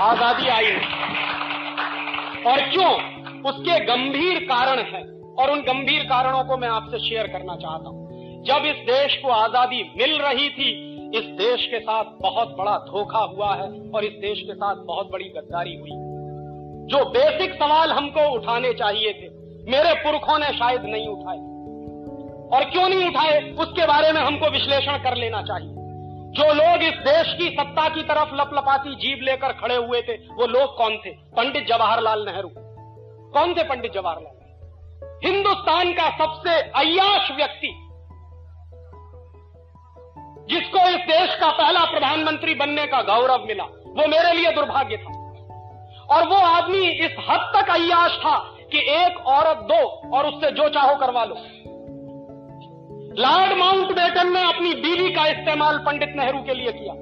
[0.00, 1.10] आज़ादी आई है।
[2.46, 3.20] और क्यों?
[3.50, 5.02] उसके गंभीर कारण है।
[5.38, 8.00] और उन गंभीर कारणों को मैं आपसे शेयर करना चाहता हूँ।
[8.44, 13.18] जब इस देश को आज़ादी मिल रही थी, इस देश के साथ बहुत बड़ा धोखा
[13.18, 15.90] हुआ है और इस देश के साथ बहुत बड़ी गद्दारी हुई।
[16.86, 19.29] जो बेसिक सवाल हमको उठाने चाहिए थे
[19.68, 21.38] मेरे पुरखों ने शायद नहीं उठाए।
[22.50, 23.40] और क्यों नहीं उठाए?
[23.52, 25.74] उसके बारे में हमको विश्लेषण कर लेना चाहिए।
[26.30, 30.46] जो लोग इस देश की सत्ता की तरफ़ लपलपाती जीव लेकर खड़े हुए थे, वो
[30.46, 31.10] लोग कौन थे?
[31.10, 32.48] पंडित जवाहरलाल नेहरू।
[33.30, 34.36] कौन थे पंडित जवाहरलाल
[35.24, 37.68] हिंदुस्तान का सबसे अयाश व्यक्ति,
[40.50, 45.20] जिसको इस देश का पहला प्रधानमंत्री बनने का गौरव मिला, वो मेरे लिए दुर्भाग्य था।
[46.16, 48.36] और वो आदमी इस हद तक अयाश था
[48.72, 49.80] कि एक औरत दो
[50.16, 51.36] और उससे जो चाहो करवा लो।
[53.18, 56.92] लॉर्ड माउंट बेटन ने अपनी बीवी का इस्तेमाल पंडित नेहरू के लिए किया।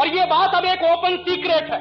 [0.00, 1.78] और यह बात अब एक ओपन सीक्रेट है।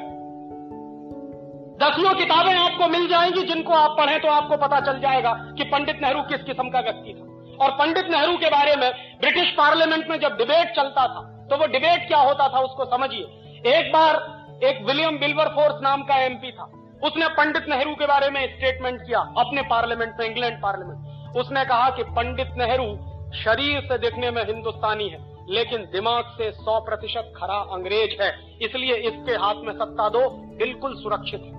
[1.79, 6.01] दसियों किताबें आपको मिल जाएँगी, जिनको आप पढ़ें तो आपको पता चल जाएगा कि पंडित
[6.01, 10.19] नेहरू किस किस्म का व्यक्ति था। और पंडित नेहरू के बारे में ब्रिटिश पार्लियामेंट में
[10.19, 14.15] जब डिबेट चलता था तो वो डिबेट क्या होता था उसको समझिए। एक बार
[14.63, 16.71] एक विलियम बिल्वर फोर्स नाम का एमपी था।
[17.03, 21.89] उसने पंडित नेहरू के बारे में स्टेटमेंट किया, अपने पार्लियामेंट में इंग्लैंड पार्लियामेंट उसने कहा
[21.89, 22.87] कि पंडित नेहरू
[23.33, 25.19] शरीर से देखने में हिंदुस्तानी है,
[25.49, 28.29] लेकिन दिमाग से 100 प्रतिशत खरा अंग्रेज़ है,
[28.61, 31.53] इसलिए इसके हाथ में सत्ता दो, बिल्कुल सुरक्षित है।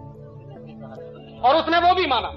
[1.40, 2.28] और उसने वो भी माना।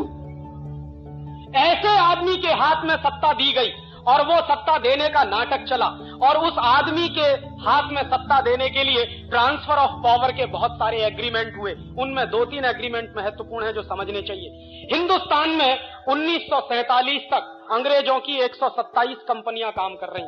[1.59, 3.73] ऐसे आदमी के हाथ में सत्ता दी गई
[4.07, 5.87] और वो सत्ता देने का नाटक चला।
[6.23, 7.27] और उस आदमी के
[7.63, 12.25] हाथ में सत्ता देने के लिए ट्रांसफ़र ऑफ़ पावर के बहुत सारे एग्रीमेंट हुए। उनमें
[12.29, 18.19] दो तीन एग्रीमेंट महत्वपूर्ण है जो समझने चाहिए। हिंदुस्तान में उन्नीस सौ सैंतालीस तक अंग्रेज़ों
[18.19, 20.25] की 127 कंपनियाँ काम कर रही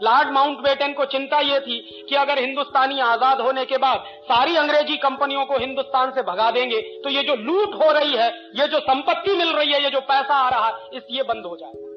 [0.00, 4.56] लॉर्ड माउंट बेटन को चिंता यह थी कि अगर हिंदुस्तानी आज़ाद होने के बाद सारी
[4.56, 8.66] अंग्रेज़ी कंपनियों को हिंदुस्तान से भगा देंगे तो ये जो लूट हो रही है, ये
[8.68, 11.56] जो संपत्ति मिल रही है, ये जो पैसा आ रहा है, इस ये बंद हो
[11.56, 11.87] जाएगा।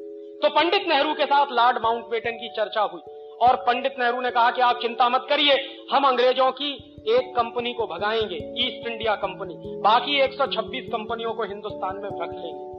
[0.42, 3.02] तो पंडित नेहरू के साथ लॉर्ड माउंटबेटन की चर्चा हुई।
[3.42, 5.54] और पंडित नेहरू ने कहा कि आप चिंता मत करिए,
[5.92, 6.74] हम अंग्रेज़ों की
[7.08, 12.72] एक कंपनी को भगाएँगे, ईस्ट इंडिया कंपनी। बाकी 126 कंपनियों को हिंदुस्तान में रख लेंगे।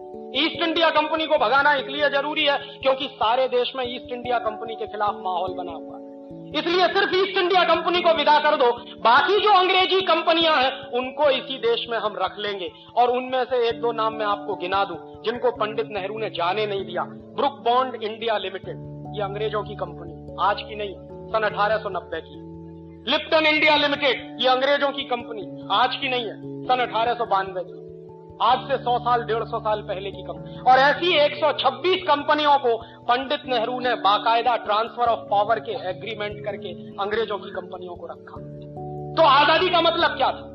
[0.45, 4.75] ईस्ट इंडिया कंपनी को भगाना इसलिए ज़रूरी है क्योंकि सारे देश में ईस्ट इंडिया कंपनी
[4.75, 6.02] के खिलाफ माहौल बना हुआ है।
[6.57, 11.31] इसलिए सिर्फ़ ईस्ट इंडिया कंपनी को विदा कर दो। बाकी जो अंग्रेज़ी कंपनियाँ हैं, उनको
[11.31, 14.85] इसी देश में हम रख लेंगे। और उनमें से एक दो नाम मैं आपको गिना
[14.85, 18.77] दूँ, जिनको पंडित नेहरू ने जाने नहीं दिया। ब्रुक बॉन्ड इंडिया लिमिटेड,
[19.17, 20.95] ये अंग्रेज़ों की कंपनी। आज की नहीं,
[21.29, 22.53] सन 1890 की।
[23.11, 27.15] लिप्टन इंडिया लिमिटेड, ये अंग्रेज़ों की कंपनी। आज की नहीं है, सन अठारह
[27.63, 27.82] की।
[28.43, 32.77] आज से 100 साल, डेढ़ सौ साल पहले की कंपनी और ऐसी 126 कंपनियों को
[33.03, 36.69] पंडित नेहरू ने बाकायदा ट्रांसफ़र ऑफ़ पावर के एग्रीमेंट करके
[37.03, 38.41] अंग्रेज़ों की कंपनियों को रखा।
[39.15, 40.49] तो आज़ादी का मतलब क्या था?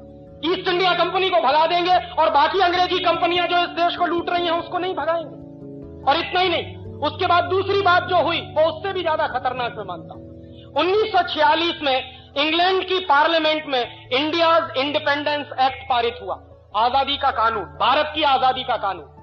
[0.46, 4.30] ईस्ट इंडिया कंपनी को भगा देंगे और बाकी अंग्रेज़ी कंपनियाँ जो इस देश को लूट
[4.30, 8.40] रही हैं, उसको नहीं भगाएँगे। और इतना ही नहीं, उसके बाद दूसरी बात जो हुई,
[8.40, 10.24] वो उससे भी ज़्यादा खतरनाक मैं मानता हूँ।
[10.74, 16.44] 1946 में इंग्लैंड की पार्लियामेंट में इंडियाज इंडिपेंडेंस एक्ट पारित हुआ।
[16.74, 19.16] आज़ादी का कानून, भारत की आज़ादी का कानून।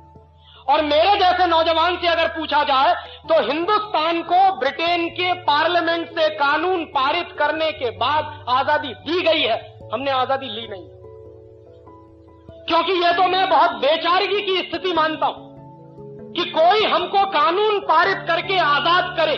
[0.68, 2.94] और मेरे जैसे नौजवान से अगर पूछा जाए
[3.28, 9.42] तो हिंदुस्तान को ब्रिटेन के पार्लियामेंट से कानून पारित करने के बाद आज़ादी दी गई
[9.42, 9.58] है।
[9.92, 10.88] हमने आज़ादी ली नहीं।
[12.68, 18.24] क्योंकि यह तो मैं बहुत बेचारगी की स्थिति मानता हूँ कि कोई हमको कानून पारित
[18.28, 19.36] करके आज़ाद करे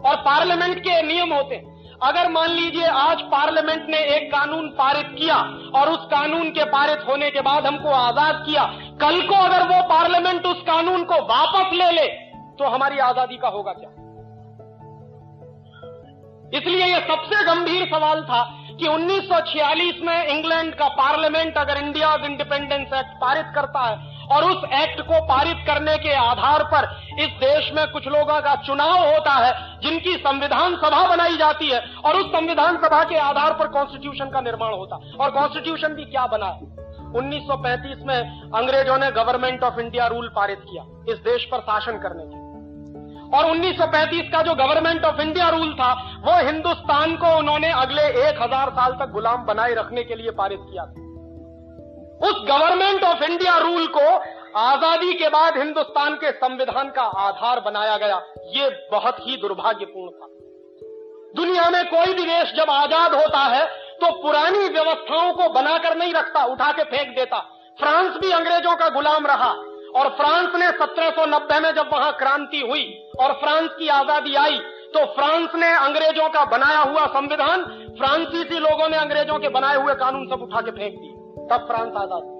[0.00, 5.06] और पार्लियामेंट के नियम होते हैं। अगर मान लीजिए आज पार्लियामेंट ने एक कानून पारित
[5.18, 5.36] किया
[5.74, 8.64] और उस कानून के पारित होने के बाद हमको आज़ाद किया,
[9.00, 12.06] कल को अगर वो पार्लियामेंट उस कानून को वापस ले ले
[12.58, 13.90] तो हमारी आज़ादी का होगा क्या?
[16.58, 18.42] इसलिए यह सबसे गंभीर सवाल था
[18.80, 24.64] कि 1946 में इंग्लैंड का पार्लियामेंट अगर इंडिया इंडिपेंडेंस एक्ट पारित करता है और उस
[24.72, 26.88] एक्ट को पारित करने के आधार पर
[27.20, 31.80] इस देश में कुछ लोगों का चुनाव होता है, जिनकी संविधान सभा बनाई जाती है,
[32.04, 36.04] और उस संविधान सभा के आधार पर कॉन्स्टिट्यूशन का निर्माण होता है। और कॉन्स्टिट्यूशन भी
[36.04, 36.60] क्या बना है?
[37.12, 42.24] 1935 में अंग्रेज़ों ने गवर्नमेंट ऑफ़ इंडिया रूल पारित किया, इस देश पर शासन करने
[42.24, 42.42] के
[43.36, 45.92] और 1935 का जो गवर्नमेंट ऑफ़ इंडिया रूल था,
[46.24, 50.60] वो हिंदुस्तान को उन्होंने अगले एक हज़ार साल तक गुलाम बनाए रखने के लिए पारित
[50.60, 51.03] किया था।
[52.24, 54.06] उस गवर्नमेंट ऑफ़ इंडिया रूल को
[54.58, 58.20] आज़ादी के बाद हिंदुस्तान के संविधान का आधार बनाया गया।
[58.54, 60.28] ये बहुत ही दुर्भाग्यपूर्ण था।
[61.36, 63.64] दुनिया में कोई भी देश जब आज़ाद होता है
[63.96, 67.38] तो पुरानी व्यवस्थाओं को बनाकर नहीं रखता, उठा के फेंक देता।
[67.78, 69.50] फ्रांस भी अंग्रेज़ों का गुलाम रहा,
[69.94, 72.84] और फ्रांस ने 1790 में जब वहाँ क्रांति हुई,
[73.20, 74.58] और फ्रांस की आज़ादी आई
[74.94, 77.62] तो फ्रांस ने अंग्रेज़ों का बनाया हुआ संविधान,
[77.98, 81.13] फ्रांसीसी लोगों ने अंग्रेज़ों के बनाए हुए कानून सब उठा के फेंक दिए।
[81.50, 82.32] तब फ्रांस आज़ाद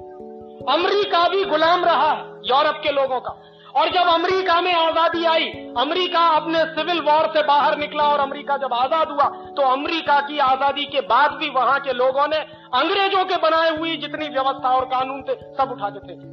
[0.71, 2.13] अमरीका भी गुलाम रहा
[2.47, 3.33] यूरोप के लोगों का।
[3.75, 5.47] और जब अमेरिका में आज़ादी आई,
[5.79, 9.25] अमेरिका अपने सिविल वॉर से बाहर निकला और अमेरिका जब आज़ाद हुआ
[9.57, 12.39] तो अमेरिका की आज़ादी के बाद भी वहाँ के लोगों ने
[12.75, 16.33] अंग्रेज़ों के बनाए हुई जितनी व्यवस्था और कानून थे, सब उठा के फेंके।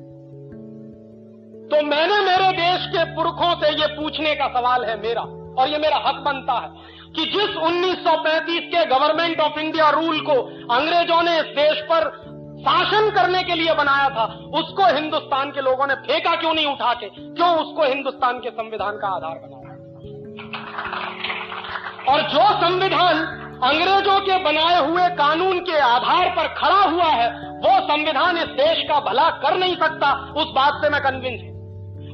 [1.68, 5.22] तो मैंने मेरे देश के पुरखों से ये पूछने का सवाल है मेरा,
[5.54, 6.70] और ये मेरा हक बनता है
[7.16, 10.36] कि जिस 1935 के गवर्नमेंट ऑफ़ इंडिया रूल को
[10.74, 12.10] अंग्रेज़ों ने इस देश पर
[12.62, 14.24] शासन करने के लिए बनाया था।
[14.60, 17.08] उसको हिंदुस्तान के लोगों ने फेंका क्यों नहीं उठा के?
[17.08, 19.62] क्यों उसको हिंदुस्तान के संविधान का आधार बनाया?
[22.14, 23.18] और जो संविधान
[23.64, 28.84] अंग्रेज़ों के बनाए हुए कानून के आधार पर खड़ा हुआ है, वो संविधान इस देश
[28.90, 31.52] का भला कर नहीं सकता, उस बात से मैं कन्विंस हूँ।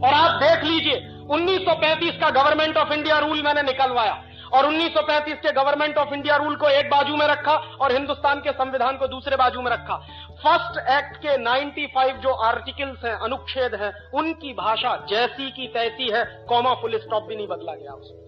[0.04, 4.24] और आप देख लीजिए 1935 का गवर्नमेंट ऑफ़ इंडिया रूल मैंने निकलवाया
[4.54, 8.52] और 1935 के गवर्नमेंट ऑफ़ इंडिया रूल को एक बाजू में रखा और हिंदुस्तान के
[8.52, 13.94] संविधान को दूसरे बाजू में रखा। फ़र्स्ट एक्ट के 95 जो आर्टिकल्स हैं, अनुच्छेद हैं,
[14.14, 18.26] उनकी भाषा जैसी की तैसी है, कॉमा फुल स्टॉप भी नहीं बदला गया उसमें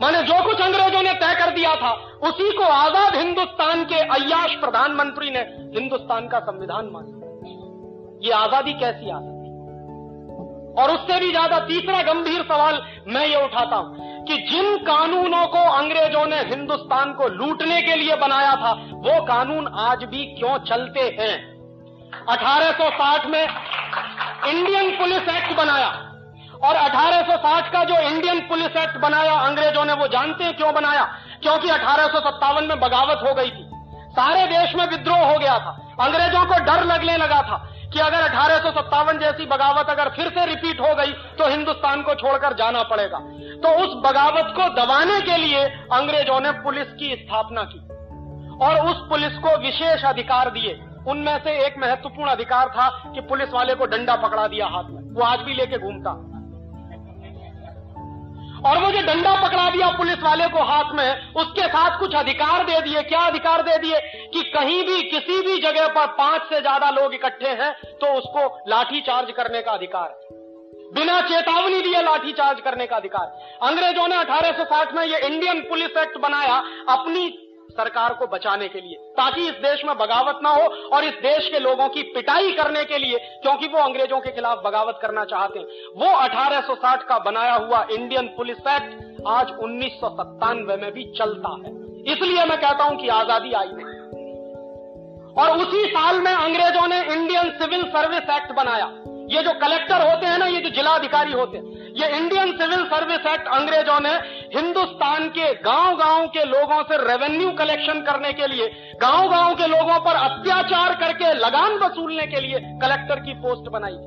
[0.00, 1.90] माने जो कुछ अंग्रेज़ों ने तय कर दिया था,
[2.28, 5.40] उसी को आज़ाद हिंदुस्तान के अयाश प्रधानमंत्री ने
[5.78, 7.20] हिंदुस्तान का संविधान माना।
[8.22, 9.31] ये आज़ादी कैसी आज़ादी
[10.78, 15.58] और उससे भी ज़्यादा तीसरा गंभीर सवाल मैं ये उठाता हूँ कि जिन कानूनों को
[15.58, 21.00] अंग्रेज़ों ने हिंदुस्तान को लूटने के लिए बनाया था, वो कानून आज भी क्यों चलते
[21.00, 21.52] हैं?
[22.26, 23.48] 1860 में
[24.46, 25.88] इंडियन पुलिस एक्ट बनाया
[26.64, 31.04] और 1860 का जो इंडियन पुलिस एक्ट बनाया अंग्रेज़ों ने, वो जानते हैं क्यों बनाया?
[31.42, 33.68] क्योंकि अठारह सौ सत्तावन में बगावत हो गई थी।
[34.10, 38.20] सारे देश में विद्रोह हो गया था। अंग्रेज़ों को डर लगने लगा था। कि अगर
[38.20, 42.52] अठारह सौ सत्तावन जैसी बगावत अगर फिर से रिपीट हो गई तो हिंदुस्तान को छोड़कर
[42.54, 43.18] जाना पड़ेगा।
[43.58, 47.80] तो उस बगावत को दबाने के लिए अंग्रेज़ों ने पुलिस की स्थापना की
[48.64, 50.78] और उस पुलिस को विशेष अधिकार दिए।
[51.08, 55.00] उनमें से एक महत्वपूर्ण अधिकार था कि पुलिस वाले को डंडा पकड़ा दिया हाथ में।
[55.14, 56.10] वो आज भी लेके घूमता।
[58.62, 62.64] और वो जो डंडा पकड़ा दिया पुलिस वाले को हाथ में, उसके साथ कुछ अधिकार
[62.64, 64.00] दे दिए। क्या अधिकार दे दिए?
[64.34, 68.46] कि कहीं भी, किसी भी जगह पर पाँच से ज़्यादा लोग इकट्ठे हैं तो उसको
[68.68, 70.20] लाठी चार्ज करने का अधिकार
[70.94, 73.26] बिना चेतावनी दिए लाठी चार्ज करने का अधिकार
[73.62, 76.56] अंग्रेज़ों ने 1860 में ये इंडियन पुलिस एक्ट बनाया,
[76.88, 77.28] अपनी
[77.70, 81.48] सरकार को बचाने के लिए, ताकि इस देश में बगावत ना हो और इस देश
[81.48, 85.58] के लोगों की पिटाई करने के लिए, क्योंकि वो अंग्रेज़ों के खिलाफ बगावत करना चाहते
[85.58, 91.04] हैं। वो 1860 का बनाया हुआ इंडियन पुलिस एक्ट आज उन्नीस सौ सत्तानवे में भी
[91.18, 91.72] चलता है।
[92.12, 93.90] इसलिए मैं कहता हूँ कि आज़ादी आई नहीं
[95.38, 98.86] और उसी साल में अंग्रेज़ों ने इंडियन सिविल सर्विस एक्ट बनाया।
[99.32, 101.64] ये जो कलेक्टर होते हैं ना, ये जो जिलाधिकारी होते हैं,
[101.96, 104.12] ये इंडियन सिविल सर्विस एक्ट अंग्रेज़ों ने
[104.54, 108.68] हिंदुस्तान के गाँव गाँव के लोगों से रेवेन्यू कलेक्शन करने के लिए
[109.02, 113.98] गाँव गाँव के लोगों पर अत्याचार करके लगान वसूलने के लिए कलेक्टर की पोस्ट बनाई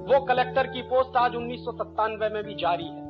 [0.00, 3.00] वो कलेक्टर की पोस्ट आज उन्नीस सौ सत्तानवे में भी जारी है।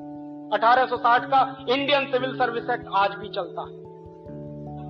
[0.52, 3.78] 1860 का इंडियन सिविल सर्विस एक्ट आज भी चलता है।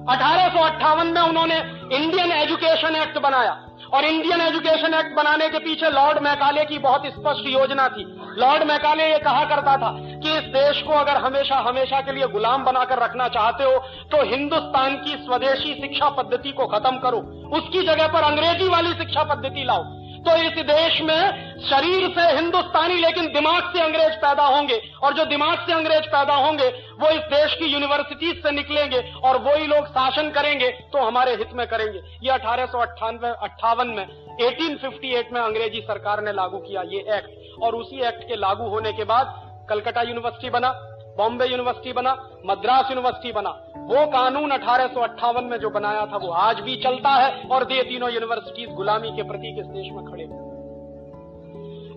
[0.08, 1.58] अठारह सौ अट्ठावन में उन्होंने
[1.96, 3.52] इंडियन एजुकेशन एक्ट बनाया।
[3.94, 8.04] और इंडियन एजुकेशन एक्ट बनाने के पीछे लॉर्ड मैकाले की बहुत स्पष्ट योजना थी।
[8.38, 9.90] लॉर्ड मैकाले ये कहा करता था
[10.22, 13.78] कि इस देश को अगर हमेशा हमेशा के लिए गुलाम बनाकर रखना चाहते हो
[14.12, 17.18] तो हिंदुस्तान की स्वदेशी शिक्षा पद्धति को खत्म करो।
[17.56, 19.82] उसकी जगह पर अंग्रेज़ी वाली शिक्षा पद्धति लाओ।
[20.20, 25.24] तो इस देश में शरीर से हिंदुस्तानी लेकिन दिमाग से अंग्रेज़ पैदा होंगे। और जो
[25.24, 26.68] दिमाग से अंग्रेज़ पैदा होंगे,
[27.00, 31.52] वो इस देश की यूनिवर्सिटीज से निकलेंगे और वही लोग शासन करेंगे तो हमारे हित
[31.54, 34.04] में करेंगे। ये अठारह सौ अट्ठावन में
[34.40, 38.92] 1858 में अंग्रेज़ी सरकार ने लागू किया ये एक्ट और उसी एक्ट के लागू होने
[38.92, 39.34] के बाद
[39.70, 40.68] कलकत्ता यूनिवर्सिटी बना।
[41.16, 42.12] बॉम्बे यूनिवर्सिटी बना,
[42.46, 43.50] मद्रास यूनिवर्सिटी बना।
[43.88, 47.72] वो कानून अठारह सौ अट्ठावन में जो बनाया था, वो आज भी चलता है और
[47.72, 50.24] ये तीनों यूनिवर्सिटीज गुलामी के प्रतीक इस देश में खड़े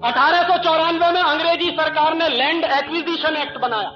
[0.04, 3.92] अठारह सौ चौरानवे में अंग्रेज़ी सरकार ने लैंड एक्विजिशन एक्ट बनाया।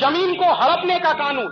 [0.00, 1.50] ज़मीन को हड़पने का कानून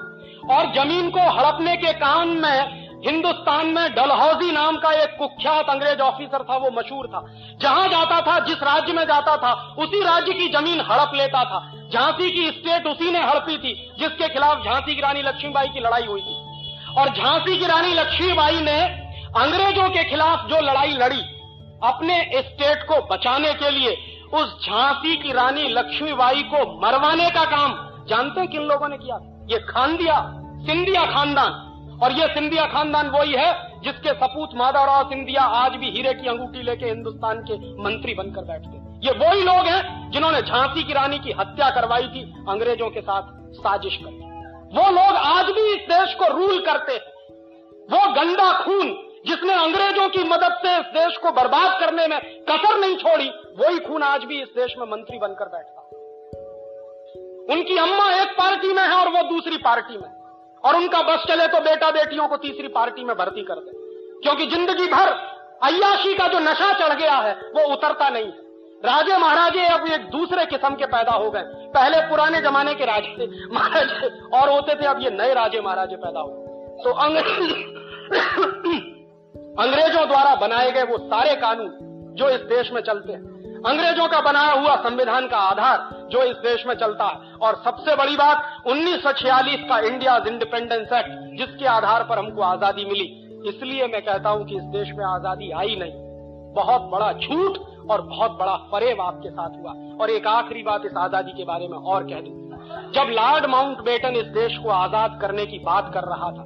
[0.50, 6.00] और ज़मीन को हड़पने के काम में हिंदुस्तान में डलहौजी नाम का एक कुख्यात अंग्रेज़
[6.00, 7.24] ऑफिसर था, वो मशहूर था।
[7.60, 11.60] जहाँ जाता था, जिस राज्य में जाता था, उसी राज्य की ज़मीन हड़प लेता था।
[11.94, 16.06] झांसी की स्टेट उसी ने हड़पी थी, जिसके खिलाफ झांसी की रानी लक्ष्मीबाई की लड़ाई
[16.06, 16.36] हुई थी।
[16.98, 18.80] और झांसी की रानी लक्ष्मीबाई ने
[19.36, 21.20] अंग्रेज़ों के खिलाफ जो लड़ाई लड़ी,
[21.84, 23.96] अपने स्टेट को बचाने के लिए,
[24.34, 27.74] उस झांसी की रानी लक्ष्मीबाई को मरवाने का काम,
[28.08, 29.18] जानते हैं किन लोगों ने किया
[29.50, 30.20] ये खानदिया
[30.66, 31.66] सिंधिया खानदान।
[32.02, 33.48] और ये सिंधिया खानदान वही है
[33.80, 38.78] जिसके सपूत मादाराव सिंधिया आज भी हीरे की अंगूठी लेके हिंदुस्तान के मंत्री बनकर बैठते
[39.06, 43.22] ये वही लोग हैं जिन्होंने झांसी की रानी की हत्या करवाई थी, अंग्रेज़ों के साथ
[43.58, 44.18] साजिश कर
[44.74, 47.00] वो लोग आज भी इस देश को रूल करते हैं।
[47.88, 48.92] वो गंदा खून
[49.26, 53.28] जिसने अंग्रेज़ों की मदद से इस देश को बर्बाद करने में कसर नहीं छोड़ी,
[53.58, 55.88] वही खून आज भी इस देश में मंत्री बनकर बैठता
[57.54, 60.08] उनकी अम्मा एक पार्टी में है और वो दूसरी पार्टी में
[60.64, 63.72] और उनका बस चले तो बेटा बेटियों को तीसरी पार्टी में भर्ती कर दे।
[64.20, 65.08] क्योंकि ज़िंदगी भर
[65.62, 68.48] अयाशी का जो नशा चढ़ गया है, वो उतरता नहीं है।
[68.84, 71.42] राजे महाराजे अब एक दूसरे किस्म के पैदा हो गए।
[71.74, 74.08] पहले पुराने जमाने के राजे महाराजे
[74.38, 76.28] और होते थे, अब ये नए राजे महाराजे पैदा हो
[76.84, 77.52] तो अंग्रेज़
[79.58, 81.68] अंग्रेज़ों द्वारा बनाए गए वो सारे कानून
[82.14, 83.29] जो इस देश में चलते हैं
[83.62, 87.96] अंग्रेज़ों का बनाया हुआ संविधान का आधार जो इस देश में चलता है। और सबसे
[87.96, 93.08] बड़ी बात, उन्नीस सौ छियालीस का इंडिया इंडिपेंडेंस एक्ट, जिसके आधार पर हमको आज़ादी मिली।
[93.48, 95.92] इसलिए मैं कहता हूँ कि इस देश में आज़ादी आई नहीं।
[96.54, 97.58] बहुत बड़ा झूठ
[97.90, 101.68] और बहुत बड़ा फरेब आपके साथ हुआ। और एक आखिरी बात इस आज़ादी के बारे
[101.68, 102.38] में और कह दू।
[102.94, 106.44] जब लॉर्ड माउंट बेटन इस देश को आज़ाद करने की बात कर रहा था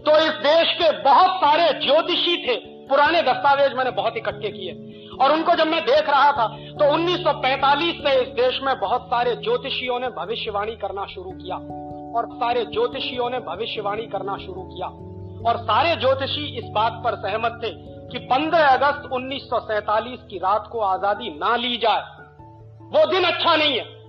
[0.00, 2.54] तो इस देश के बहुत सारे ज्योतिषी थे।
[2.88, 4.72] पुराने दस्तावेज़ मैंने बहुत इकट्ठे किए।
[5.20, 9.36] और उनको जब मैं देख रहा था तो 1945 में इस देश में बहुत सारे
[9.36, 11.56] ज्योतिषियों ने भविष्यवाणी करना शुरू किया।
[12.16, 14.86] और सारे ज्योतिषियों ने भविष्यवाणी करना शुरू किया।
[15.50, 17.70] और सारे ज्योतिषी इस बात पर सहमत थे
[18.08, 22.02] कि 15 अगस्त 1947 की रात को आज़ादी ना ली जाए।
[22.92, 23.99] वो दिन अच्छा नहीं है।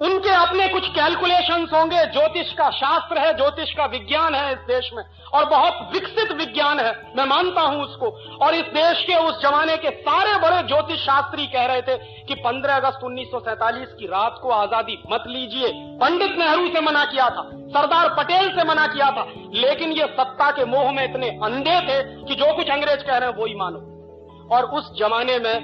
[0.00, 4.90] उनके अपने कुछ कैलकुलेशन होंगे। ज्योतिष का शास्त्र है, ज्योतिष का विज्ञान है इस देश
[4.94, 5.02] में,
[5.34, 9.76] और बहुत विकसित विज्ञान है, मैं मानता हूँ उसको। और इस देश के उस जमाने
[9.76, 14.06] के सारे बड़े ज्योतिष शास्त्री कह रहे थे कि 15 अगस्त उन्नीस सौ सैंतालीस की
[14.06, 18.86] रात को आज़ादी मत लीजिए। पंडित नेहरू से मना किया था, सरदार पटेल से मना
[18.86, 23.00] किया था, लेकिन ये सत्ता के मोह में इतने अंधे थे कि जो कुछ अंग्रेज़
[23.00, 23.78] कह रहे हैं वो ही मानो।
[24.56, 25.54] और उस जमाने में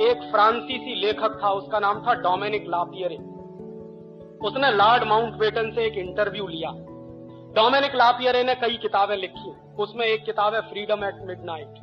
[0.00, 3.33] एक फ्रांसीसी लेखक था, उसका नाम था डोमिनिक लापियरे।
[4.44, 6.70] उसने लॉर्ड माउंट बेटन से एक इंटरव्यू लिया।
[7.54, 11.74] डोमिनिक लापियरे ने कई किताबें लिखी। उसमें एक किताब है फ्रीडम एट मिडनाइट।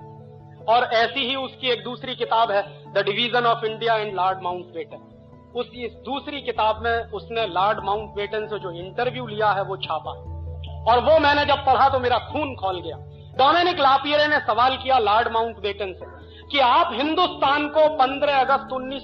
[0.70, 5.08] और ऐसी ही उसकी एक दूसरी किताब है the division of India in Lord Mountbatten
[5.56, 9.78] उस इस दूसरी किताब में उसने लॉर्ड माउंट बेटन से जो इंटरव्यू लिया है, वो
[9.78, 10.12] छापा।
[10.92, 12.98] और वो मैंने जब पढ़ा तो मेरा खून खोल गया।
[13.38, 16.06] डोमिनिक लापियरे ने सवाल किया लॉर्ड माउंट बेटन से
[16.52, 19.04] कि आप हिंदुस्तान को 15 अगस्त उन्नीस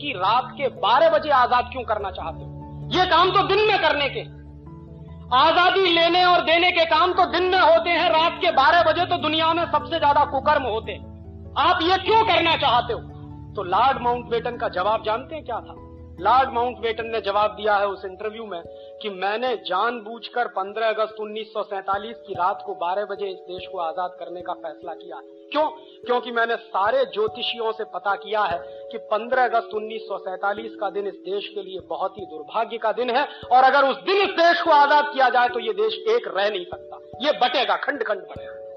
[0.00, 2.53] की रात के 12 बजे आज़ाद क्यों करना चाहते हो?
[2.90, 4.20] ये काम तो दिन में करने के।
[5.36, 9.04] आज़ादी लेने और देने के काम तो दिन में होते हैं, रात के 12 बजे
[9.06, 11.02] तो दुनिया में सबसे ज़्यादा कुकर्म होते हैं।
[11.58, 13.00] आप ये क्यों करना चाहते हो?
[13.54, 15.74] तो लॉर्ड माउंटबेटन का जवाब जानते हैं क्या था?
[16.20, 18.62] लॉर्ड माउंटबेटन ने जवाब दिया है उस इंटरव्यू में
[19.02, 24.16] कि मैंने जानबूझकर 15 अगस्त 1947 की रात को 12 बजे इस देश को आज़ाद
[24.18, 25.20] करने का फैसला किया।
[25.52, 25.68] क्यों?
[26.06, 28.58] क्योंकि मैंने सारे ज्योतिषियों से पता किया है
[28.92, 33.10] कि 15 अगस्त 1947 का दिन इस देश के लिए बहुत ही दुर्भाग्य का दिन
[33.10, 36.28] है और अगर उस दिन इस देश को आज़ाद किया जाए तो ये देश एक
[36.36, 38.73] रह नहीं सकता। ये बटेगा खंड खंड बटेगा।